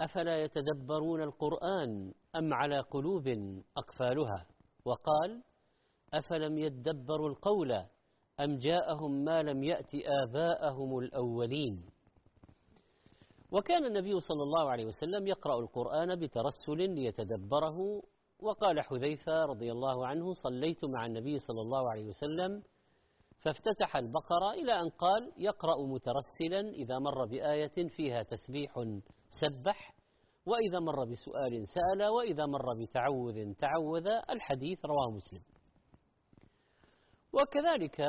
أفلا 0.00 0.42
يتدبرون 0.42 1.22
القرآن 1.22 2.12
أم 2.36 2.54
على 2.54 2.80
قلوب 2.80 3.28
أقفالها؟ 3.76 4.46
وقال 4.84 5.42
أفلم 6.14 6.58
يدبروا 6.58 7.28
القول 7.28 7.72
أم 8.40 8.58
جاءهم 8.58 9.24
ما 9.24 9.42
لم 9.42 9.64
يأت 9.64 9.90
آباءهم 10.24 10.98
الأولين؟ 10.98 11.90
وكان 13.52 13.84
النبي 13.84 14.20
صلى 14.20 14.42
الله 14.42 14.70
عليه 14.70 14.86
وسلم 14.86 15.26
يقرأ 15.26 15.58
القرآن 15.60 16.20
بترسل 16.20 16.76
ليتدبره. 16.94 18.02
وقال 18.40 18.80
حذيفة 18.80 19.44
رضي 19.44 19.72
الله 19.72 20.06
عنه 20.06 20.32
صليت 20.32 20.84
مع 20.84 21.06
النبي 21.06 21.38
صلى 21.38 21.60
الله 21.60 21.90
عليه 21.90 22.04
وسلم 22.04 22.62
فافتتح 23.42 23.96
البقرة 23.96 24.50
إلى 24.52 24.80
أن 24.80 24.88
قال 24.88 25.32
يقرأ 25.36 25.86
مترسلا 25.86 26.60
إذا 26.60 26.98
مر 26.98 27.24
بآية 27.26 27.88
فيها 27.88 28.22
تسبيح 28.22 28.72
سبح 29.40 29.94
وإذا 30.46 30.78
مر 30.78 31.04
بسؤال 31.04 31.62
سأل 31.68 32.06
وإذا 32.06 32.46
مر 32.46 32.74
بتعوذ 32.82 33.54
تعوذ. 33.54 34.06
الحديث 34.30 34.78
رواه 34.84 35.10
مسلم. 35.10 35.42
وكذلك 37.32 38.00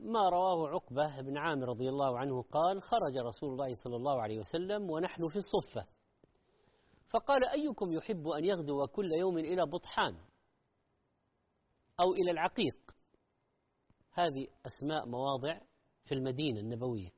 ما 0.00 0.28
رواه 0.28 0.68
عقبة 0.68 1.20
بن 1.20 1.38
عامر 1.38 1.68
رضي 1.68 1.88
الله 1.88 2.18
عنه 2.18 2.42
قال 2.42 2.82
خرج 2.82 3.18
رسول 3.18 3.52
الله 3.52 3.74
صلى 3.74 3.96
الله 3.96 4.22
عليه 4.22 4.38
وسلم 4.38 4.90
ونحن 4.90 5.28
في 5.28 5.36
الصفة. 5.36 5.86
فقال 7.10 7.44
أيكم 7.44 7.92
يحب 7.92 8.28
أن 8.28 8.44
يغدو 8.44 8.86
كل 8.86 9.12
يوم 9.12 9.38
إلى 9.38 9.66
بطحان 9.66 10.14
أو 12.00 12.12
إلى 12.12 12.30
العقيق؟ 12.30 12.76
هذه 14.12 14.46
أسماء 14.66 15.06
مواضع 15.06 15.60
في 16.04 16.14
المدينة 16.14 16.60
النبوية. 16.60 17.10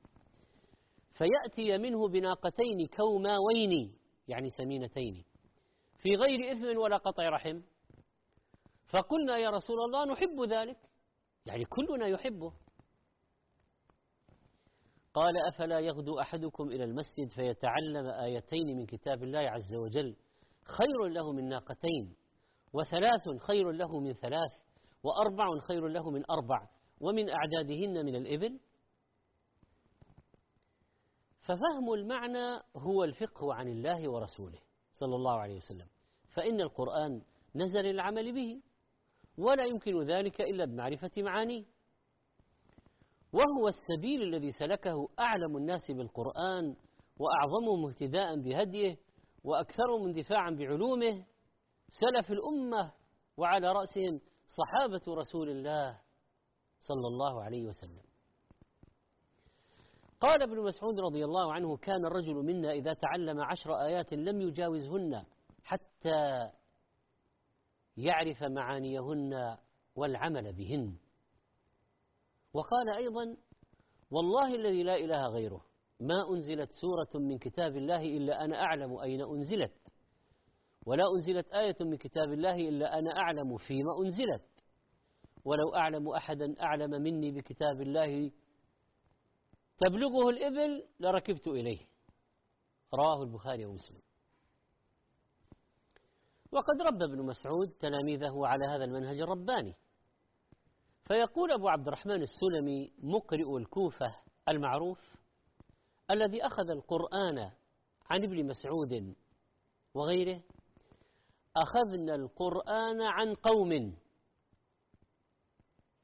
فيأتي 1.13 1.79
منه 1.79 2.09
بناقتين 2.09 2.87
كوماوين 2.97 3.99
يعني 4.29 4.49
سمينتين 4.49 5.25
في 6.03 6.15
غير 6.15 6.53
إثم 6.53 6.79
ولا 6.79 6.97
قطع 6.97 7.29
رحم. 7.29 7.61
فقلنا 8.93 9.39
يا 9.39 9.51
رسول 9.51 9.77
الله 9.81 10.05
نحب 10.05 10.41
ذلك. 10.49 10.94
يعني 11.47 11.65
كلنا 11.65 12.07
يحبه. 12.07 12.53
قال 15.15 15.33
أفلا 15.49 15.81
يغدو 15.81 16.21
أحدكم 16.21 16.69
إلى 16.69 16.85
المسجد 16.85 17.29
فيتعلم 17.35 18.07
آيتين 18.07 18.77
من 18.77 18.87
كتاب 18.87 19.23
الله 19.23 19.39
عز 19.39 19.75
وجل. 19.75 20.17
خير 20.65 21.09
له 21.09 21.33
من 21.33 21.49
ناقتين 21.49 22.17
وثلاث 22.73 23.29
خير 23.47 23.71
له 23.71 24.01
من 24.01 24.13
ثلاث 24.13 24.53
وأربع 25.03 25.59
خير 25.69 25.89
له 25.89 26.11
من 26.11 26.23
أربع 26.31 26.69
ومن 27.01 27.29
أعدادهن 27.29 28.05
من 28.05 28.15
الإبل. 28.17 28.61
ففهم 31.41 31.93
المعنى 31.95 32.61
هو 32.77 33.05
الفقه 33.05 33.55
عن 33.55 33.69
الله 33.69 34.11
ورسوله 34.11 34.59
صلى 34.93 35.15
الله 35.15 35.41
عليه 35.41 35.57
وسلم. 35.57 35.87
فإن 36.35 36.61
القرآن 36.61 37.23
نزل 37.55 37.83
للعمل 37.83 38.35
به. 38.35 38.63
ولا 39.39 39.65
يمكن 39.65 40.03
ذلك 40.03 40.41
إلا 40.41 40.65
بمعرفة 40.65 41.11
معانيه. 41.19 41.65
وهو 43.33 43.69
السبيل 43.69 44.23
الذي 44.23 44.51
سلكه 44.51 45.09
أعلم 45.19 45.57
الناس 45.57 45.91
بالقرآن 45.91 46.77
وأعظمهم 47.19 47.87
اهتداء 47.89 48.41
بهديه 48.41 48.97
وأكثرهم 49.45 50.07
اندفاعا 50.07 50.51
بعلومه 50.51 51.25
سلف 51.89 52.31
الأمة 52.31 52.93
وعلى 53.37 53.73
رأسهم 53.73 54.21
صحابة 54.47 55.15
رسول 55.15 55.49
الله 55.51 56.01
صلى 56.81 57.07
الله 57.07 57.43
عليه 57.43 57.65
وسلم. 57.65 58.03
قال 60.21 60.43
ابن 60.43 60.61
مسعود 60.61 61.01
رضي 61.01 61.25
الله 61.25 61.53
عنه 61.53 61.77
كان 61.77 62.05
الرجل 62.07 62.35
منا 62.35 62.73
إذا 62.73 62.95
تعلم 62.95 63.41
عشر 63.41 63.75
آيات 63.87 64.13
لم 64.13 64.41
يجاوزهن 64.41 65.25
حتى 65.65 66.51
يعرف 67.97 68.43
معانيهن 68.43 69.59
والعمل 69.97 70.53
بهن. 70.53 70.97
وقال 72.53 72.89
أيضا 72.97 73.37
والله 74.11 74.55
الذي 74.55 74.83
لا 74.83 74.97
إله 74.97 75.27
غيره 75.27 75.65
ما 76.01 76.31
أنزلت 76.35 76.71
سورة 76.71 77.23
من 77.23 77.39
كتاب 77.39 77.77
الله 77.77 78.03
إلا 78.03 78.45
أنا 78.45 78.61
أعلم 78.61 78.99
أين 78.99 79.23
أنزلت. 79.23 79.73
ولا 80.87 81.05
أنزلت 81.15 81.55
آية 81.55 81.77
من 81.81 81.97
كتاب 81.97 82.33
الله 82.33 82.69
إلا 82.69 82.99
أنا 82.99 83.11
أعلم 83.17 83.57
فيما 83.57 83.91
أنزلت. 84.05 84.49
ولو 85.45 85.75
أعلم 85.75 86.09
أحدا 86.09 86.55
أعلم 86.61 86.91
مني 86.91 87.31
بكتاب 87.31 87.81
الله 87.81 88.31
تبلغه 89.79 90.29
الإبل 90.31 90.89
لركبت 91.01 91.47
إليه. 91.47 91.87
رواه 92.95 93.23
البخاري 93.23 93.67
ومسلم. 93.67 94.01
وقد 96.55 96.83
ربى 96.83 97.05
ابن 97.05 97.27
مسعود 97.27 97.69
تلاميذه 97.69 98.47
على 98.47 98.65
هذا 98.67 98.85
المنهج 98.85 99.21
الرباني. 99.21 99.75
فيقول 101.05 101.53
أبو 101.53 101.69
عبد 101.69 101.87
الرحمن 101.87 102.23
السلمي 102.23 102.93
مقرئ 102.99 103.57
الكوفة 103.57 104.17
المعروف 104.49 104.99
الذي 106.11 106.47
أخذ 106.47 106.71
القرآن 106.71 107.39
عن 108.11 108.25
ابن 108.25 108.47
مسعود 108.47 109.15
وغيره 109.95 110.43
أخذنا 111.57 112.15
القرآن 112.15 113.03
عن 113.03 113.35
قوم 113.35 113.97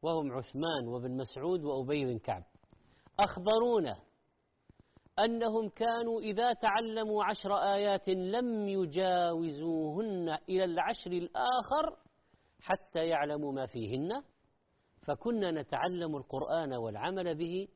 وهم 0.02 0.32
عثمان 0.32 0.88
وابن 0.88 1.16
مسعود 1.16 1.64
وأبي 1.64 2.04
بن 2.04 2.18
كعب. 2.18 2.44
أخبرونا 3.20 4.09
أنهم 5.18 5.68
كانوا 5.68 6.20
إذا 6.20 6.52
تعلموا 6.52 7.24
عشر 7.24 7.54
آيات 7.54 8.08
لم 8.08 8.68
يجاوزوهن 8.68 10.38
إلى 10.48 10.64
العشر 10.64 11.12
الآخر 11.12 11.96
حتى 12.60 13.06
يعلموا 13.06 13.52
ما 13.52 13.66
فيهن. 13.66 14.22
فكنا 15.06 15.50
نتعلم 15.50 16.16
القرآن 16.16 16.72
والعمل 16.74 17.34
به 17.34 17.68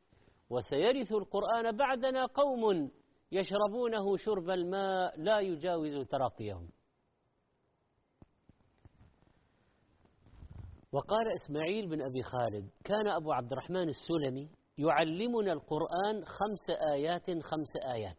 وسيرث 0.51 1.13
القرآن 1.13 1.77
بعدنا 1.77 2.27
قوم 2.27 2.91
يشربونه 3.33 4.17
شرب 4.17 4.51
الماء 4.51 5.21
لا 5.21 5.41
يجاوز 5.41 6.07
تراقيهم. 6.09 6.69
وقال 10.93 11.27
إسماعيل 11.33 11.89
بن 11.89 12.03
أبي 12.03 12.23
خالد 12.23 12.71
كان 12.85 13.09
أبو 13.09 13.33
عبد 13.33 13.53
الرحمن 13.53 13.89
السلمي 13.89 14.51
يعلمنا 14.79 15.53
القرآن 15.53 16.25
خمس 16.25 16.71
آيات 16.93 17.31
خمس 17.43 17.77
آيات. 17.77 18.17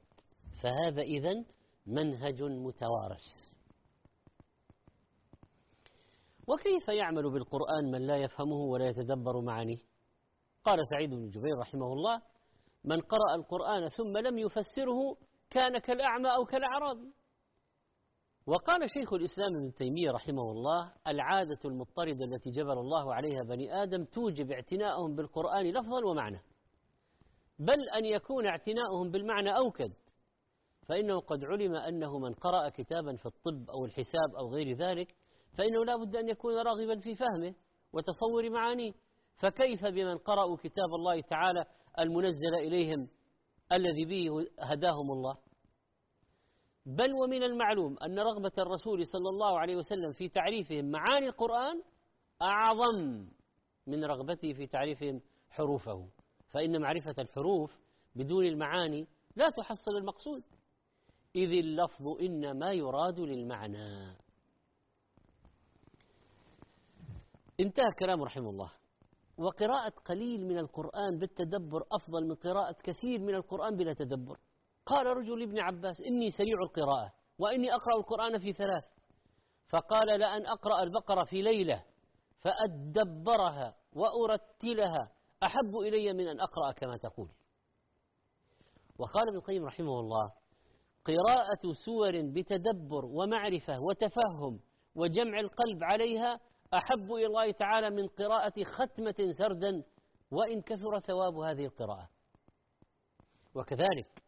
فهذا 0.63 1.01
إذن 1.01 1.45
منهج 1.87 2.43
متوارث. 2.43 3.45
وكيف 6.47 6.87
يعمل 6.87 7.31
بالقرآن 7.31 7.91
من 7.91 8.07
لا 8.07 8.17
يفهمه 8.17 8.55
ولا 8.55 8.85
يتدبر 8.87 9.41
معانيه؟ 9.41 9.77
قال 10.63 10.87
سعيد 10.87 11.09
بن 11.09 11.29
جبير 11.29 11.57
رحمه 11.59 11.93
الله 11.93 12.21
من 12.83 13.01
قرأ 13.01 13.35
القرآن 13.35 13.89
ثم 13.89 14.17
لم 14.17 14.37
يفسره 14.37 15.17
كان 15.49 15.77
كالأعمى 15.77 16.29
أو 16.35 16.45
كالأعرابي 16.45 17.13
وقال 18.47 18.89
شيخ 18.89 19.13
الإسلام 19.13 19.55
ابن 19.55 19.73
تيمية 19.73 20.11
رحمه 20.11 20.51
الله 20.51 20.93
العادة 21.07 21.59
المضطردة 21.65 22.25
التي 22.25 22.49
جبل 22.49 22.71
الله 22.71 23.13
عليها 23.13 23.43
بني 23.43 23.83
آدم 23.83 24.05
توجب 24.05 24.51
اعتناءهم 24.51 25.15
بالقرآن 25.15 25.65
لفظا 25.65 26.05
ومعنى. 26.05 26.41
بل 27.59 27.89
أن 27.89 28.05
يكون 28.05 28.45
اعتناؤهم 28.45 29.11
بالمعنى 29.11 29.57
أوكد. 29.57 29.93
فإنه 30.87 31.19
قد 31.19 31.43
علم 31.43 31.75
أنه 31.75 32.19
من 32.19 32.33
قرأ 32.33 32.69
كتابا 32.69 33.15
في 33.15 33.25
الطب 33.25 33.69
أو 33.69 33.85
الحساب 33.85 34.35
أو 34.37 34.53
غير 34.53 34.77
ذلك 34.77 35.15
فإنه 35.57 35.85
لا 35.85 35.95
بد 35.95 36.15
أن 36.15 36.29
يكون 36.29 36.53
راغبا 36.55 36.99
في 36.99 37.15
فهمه 37.15 37.55
وتصور 37.93 38.49
معانيه. 38.49 38.91
فكيف 39.37 39.85
بمن 39.85 40.17
قرأوا 40.17 40.57
كتاب 40.57 40.89
الله 40.99 41.21
تعالى 41.21 41.65
المنزل 41.99 42.55
إليهم 42.59 43.07
الذي 43.71 44.05
به 44.05 44.47
هداهم 44.59 45.11
الله؟ 45.11 45.44
بل 46.85 47.13
ومن 47.13 47.43
المعلوم 47.43 47.97
أن 47.97 48.19
رغبة 48.19 48.51
الرسول 48.57 49.07
صلى 49.07 49.29
الله 49.29 49.59
عليه 49.59 49.75
وسلم 49.75 50.11
في 50.11 50.29
تعريفهم 50.29 50.91
معاني 50.91 51.27
القرآن 51.27 51.81
أعظم 52.41 53.27
من 53.87 54.05
رغبته 54.05 54.53
في 54.53 54.67
تعريفهم 54.67 55.21
حروفه. 55.49 56.07
فإن 56.49 56.81
معرفة 56.81 57.15
الحروف 57.17 57.71
بدون 58.15 58.45
المعاني 58.45 59.07
لا 59.35 59.49
تحصل 59.49 59.91
المقصود. 59.97 60.43
إذ 61.35 61.51
اللفظ 61.51 62.07
إنما 62.21 62.71
يراد 62.71 63.19
للمعنى. 63.19 64.17
انتهى 67.59 67.91
كلام 67.99 68.23
رحمه 68.23 68.49
الله. 68.49 68.71
وقراءة 69.37 69.93
قليل 70.05 70.47
من 70.47 70.57
القرآن 70.57 71.17
بالتدبر 71.17 71.83
أفضل 71.91 72.27
من 72.27 72.35
قراءة 72.35 72.75
كثير 72.83 73.19
من 73.19 73.35
القرآن 73.35 73.75
بلا 73.75 73.93
تدبر. 73.93 74.37
قال 74.85 75.05
رجل 75.05 75.39
لابن 75.39 75.59
عباس 75.59 76.01
إني 76.01 76.29
سريع 76.29 76.57
القراءة 76.63 77.13
وإني 77.39 77.73
أقرأ 77.73 77.95
القرآن 77.97 78.39
في 78.39 78.53
ثلاث. 78.53 78.83
فقال 79.69 80.19
لأن 80.19 80.45
أقرأ 80.45 80.83
البقرة 80.83 81.23
في 81.23 81.41
ليلة 81.41 81.83
فأدبرها 82.41 83.75
وأرتلها 83.93 85.11
أحب 85.43 85.75
إلي 85.77 86.13
من 86.13 86.27
أن 86.27 86.39
أقرأ 86.39 86.71
كما 86.71 86.97
تقول. 86.97 87.29
وقال 88.99 89.27
ابن 89.27 89.37
القيم 89.37 89.65
رحمه 89.65 89.99
الله 89.99 90.31
قراءة 91.05 91.73
سور 91.85 92.21
بتدبر 92.21 93.05
ومعرفة 93.05 93.79
وتفهم 93.81 94.59
وجمع 94.95 95.39
القلب 95.39 95.83
عليها 95.83 96.39
أحب 96.73 97.13
إلى 97.13 97.25
الله 97.25 97.51
تعالى 97.51 97.89
من 97.89 98.07
قراءة 98.07 98.63
ختمة 98.63 99.31
سردا 99.39 99.83
وإن 100.31 100.61
كثر 100.61 100.99
ثواب 100.99 101.35
هذه 101.35 101.65
القراءة. 101.65 102.09
وكذلك 103.55 104.24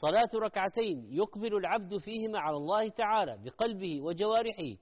صلاة 0.00 0.30
ركعتين 0.34 1.06
يقبل 1.10 1.56
العبد 1.56 1.98
فيهما 1.98 2.38
على 2.38 2.56
الله 2.56 2.88
تعالى 2.88 3.38
بقلبه 3.44 4.00
وجوارحه 4.02 4.76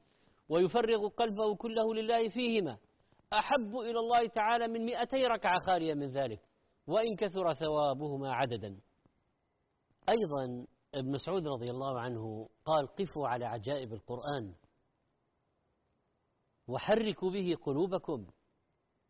ويفرغ 0.48 1.09
قلبه 1.09 1.57
كله 1.57 1.94
لله 1.94 2.29
فيهما. 2.29 2.79
أحب 3.33 3.77
إلى 3.77 3.98
الله 3.98 4.27
تعالى 4.27 4.68
من 4.68 4.85
مئتي 4.85 5.27
ركعة 5.27 5.59
خالية 5.66 5.94
من 5.94 6.11
ذلك 6.11 6.40
وإن 6.87 7.16
كثر 7.16 7.55
ثوابهما 7.55 8.35
عددا. 8.35 8.81
أيضا 10.09 10.66
ابن 10.94 11.11
مسعود 11.11 11.46
رضي 11.46 11.70
الله 11.70 12.00
عنه 12.00 12.48
قال 12.64 12.87
قفوا 12.87 13.29
على 13.29 13.44
عجائب 13.44 13.92
القرآن 13.92 14.55
وحركوا 16.68 17.31
به 17.31 17.57
قلوبكم. 17.62 18.27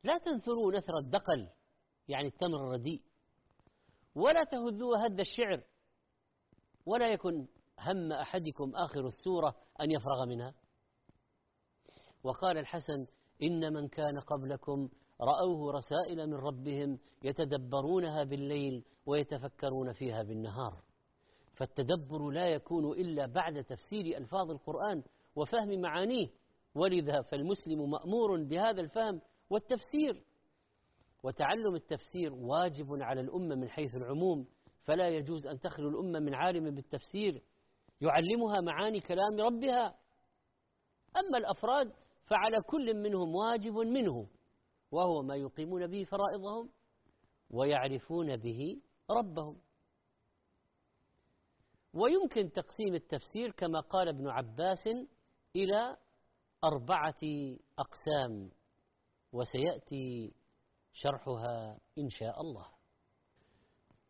لا 0.05 0.19
تنثروا 0.19 0.73
نثر 0.73 0.99
الدقل 0.99 1.49
يعني 2.09 2.29
التمر 2.29 2.69
الرديء 2.69 3.03
ولا 4.15 4.45
تهذوا 4.45 5.07
هد 5.07 5.21
الشعر. 5.21 5.63
ولا 6.87 7.13
يكن 7.13 7.47
هم 7.81 8.13
أحدكم 8.13 8.73
آخر 8.77 9.07
السورة 9.07 9.55
أن 9.81 9.91
يفرغ 9.91 10.27
منها. 10.27 10.55
وقال 12.25 12.59
الحسن 12.59 13.07
إن 13.43 13.73
من 13.73 13.89
كان 13.89 14.21
قبلكم 14.21 14.89
رأوه 15.21 15.73
رسائل 15.73 16.27
من 16.27 16.35
ربهم 16.35 16.99
يتدبرونها 17.23 18.25
بالليل 18.25 18.85
ويتفكرون 19.07 19.93
فيها 19.93 20.23
بالنهار. 20.23 20.83
فالتدبر 21.55 22.31
لا 22.31 22.49
يكون 22.49 22.93
إلا 22.93 23.27
بعد 23.27 23.65
تفسير 23.65 24.17
ألفاظ 24.17 24.51
القرآن 24.51 25.03
وفهم 25.37 25.81
معانيه. 25.81 26.29
ولذا 26.75 27.23
فالمسلم 27.23 27.91
مأمور 27.91 28.45
بهذا 28.45 28.81
الفهم 28.81 29.21
والتفسير. 29.51 30.25
وتعلم 31.23 31.75
التفسير 31.75 32.33
واجب 32.33 33.03
على 33.03 33.21
الأمة 33.21 33.55
من 33.55 33.69
حيث 33.69 33.95
العموم. 33.95 34.47
فلا 34.85 35.09
يجوز 35.09 35.47
أن 35.47 35.61
تخلو 35.61 35.89
الأمة 35.89 36.19
من 36.19 36.35
عالم 36.35 36.75
بالتفسير. 36.75 37.43
يعلمها 38.01 38.61
معاني 38.61 39.01
كلام 39.01 39.41
ربها. 39.41 39.99
أما 41.17 41.39
الأفراد 41.39 41.93
فعلى 42.27 42.63
كل 42.63 42.95
منهم 42.95 43.35
واجب 43.35 43.73
منه 43.73 44.29
وهو 44.91 45.23
ما 45.23 45.37
يقيمون 45.37 45.87
به 45.87 46.05
فرائضهم 46.05 46.71
ويعرفون 47.51 48.37
به 48.37 48.81
ربهم. 49.11 49.61
ويمكن 51.95 52.53
تقسيم 52.53 52.95
التفسير 52.95 53.51
كما 53.51 53.81
قال 53.81 54.09
ابن 54.09 54.29
عباس 54.29 54.87
إلى 55.57 55.97
أربعة 56.65 57.21
أقسام 57.79 58.51
وسيأتي 59.33 60.35
شرحها 60.93 61.79
إن 61.99 62.09
شاء 62.11 62.41
الله. 62.41 62.74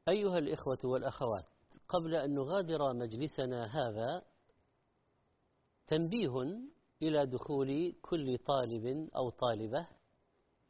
أيها 0.08 0.38
الإخوة 0.38 0.78
والأخوات 0.84 1.44
قبل 1.88 2.14
أن 2.14 2.34
نغادر 2.34 2.92
مجلسنا 2.92 3.64
هذا 3.64 4.22
تنبيه 5.86 6.42
إلى 7.02 7.26
دخول 7.26 7.92
كل 8.02 8.38
طالب 8.38 9.08
أو 9.16 9.30
طالبة 9.30 9.88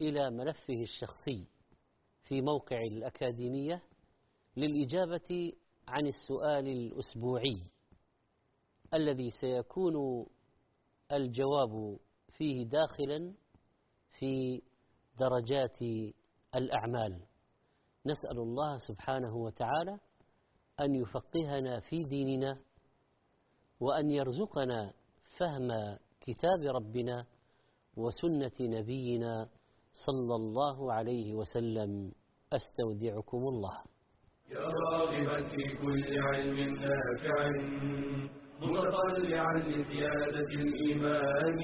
إلى 0.00 0.30
ملفه 0.30 0.82
الشخصي 0.82 1.46
في 2.22 2.40
موقع 2.40 2.80
الأكاديمية 2.82 3.82
للإجابة 4.56 5.52
عن 5.88 6.06
السؤال 6.06 6.68
الأسبوعي 6.68 7.62
الذي 8.94 9.30
سيكون 9.30 10.26
الجواب 11.12 11.98
فيه 12.32 12.64
داخلا 12.64 13.34
في 14.18 14.62
درجات 15.18 15.78
الأعمال. 16.54 17.33
نسأل 18.06 18.38
الله 18.38 18.78
سبحانه 18.78 19.36
وتعالى 19.36 19.98
أن 20.80 20.94
يفقهنا 20.94 21.80
في 21.80 22.04
ديننا 22.04 22.58
وأن 23.80 24.10
يرزقنا 24.10 24.92
فهم 25.38 25.68
كتاب 26.20 26.60
ربنا 26.76 27.26
وسنة 27.96 28.58
نبينا 28.60 29.48
صلى 30.06 30.34
الله 30.34 30.92
عليه 30.92 31.34
وسلم. 31.34 32.12
أستودعكم 32.52 33.38
الله. 33.38 33.76
يا 34.50 34.66
راغبا 34.90 35.48
في 35.48 35.76
كل 35.82 36.04
علم 36.18 36.58
نافع 36.74 37.36
متطلعا 38.60 39.54
لزيادة 39.58 40.50
الإيمان 40.62 41.58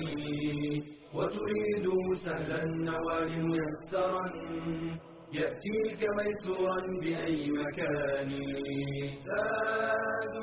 وتريد 1.14 1.86
سهلا 2.24 2.62
النوال 2.64 3.32
ميسرا 3.50 4.24
يأتيك 5.32 6.00
ميسورا 6.18 6.80
بأي 7.00 7.50
مكان. 7.50 8.30
زاد 9.26 10.34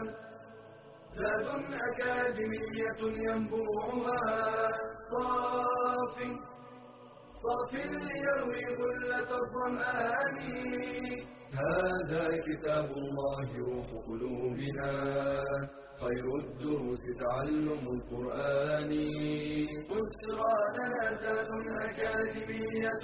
زاد 1.17 1.47
أكاديمية 1.87 2.99
ينبوعها. 3.27 4.71
صاف. 5.11 6.17
صاف 7.43 7.73
ليروي 7.73 8.65
غلة 8.79 9.29
الظمآن. 9.41 10.39
هذا 11.53 12.25
كتاب 12.47 12.89
الله 12.97 13.47
روح 13.57 13.87
قلوبنا. 14.07 14.91
خير 16.01 16.25
الدروس 16.35 17.03
تعلم 17.19 17.83
القرآن. 17.95 18.91
بشرى 19.89 20.53
جنازات 20.77 21.47
أكاديمية 21.89 23.03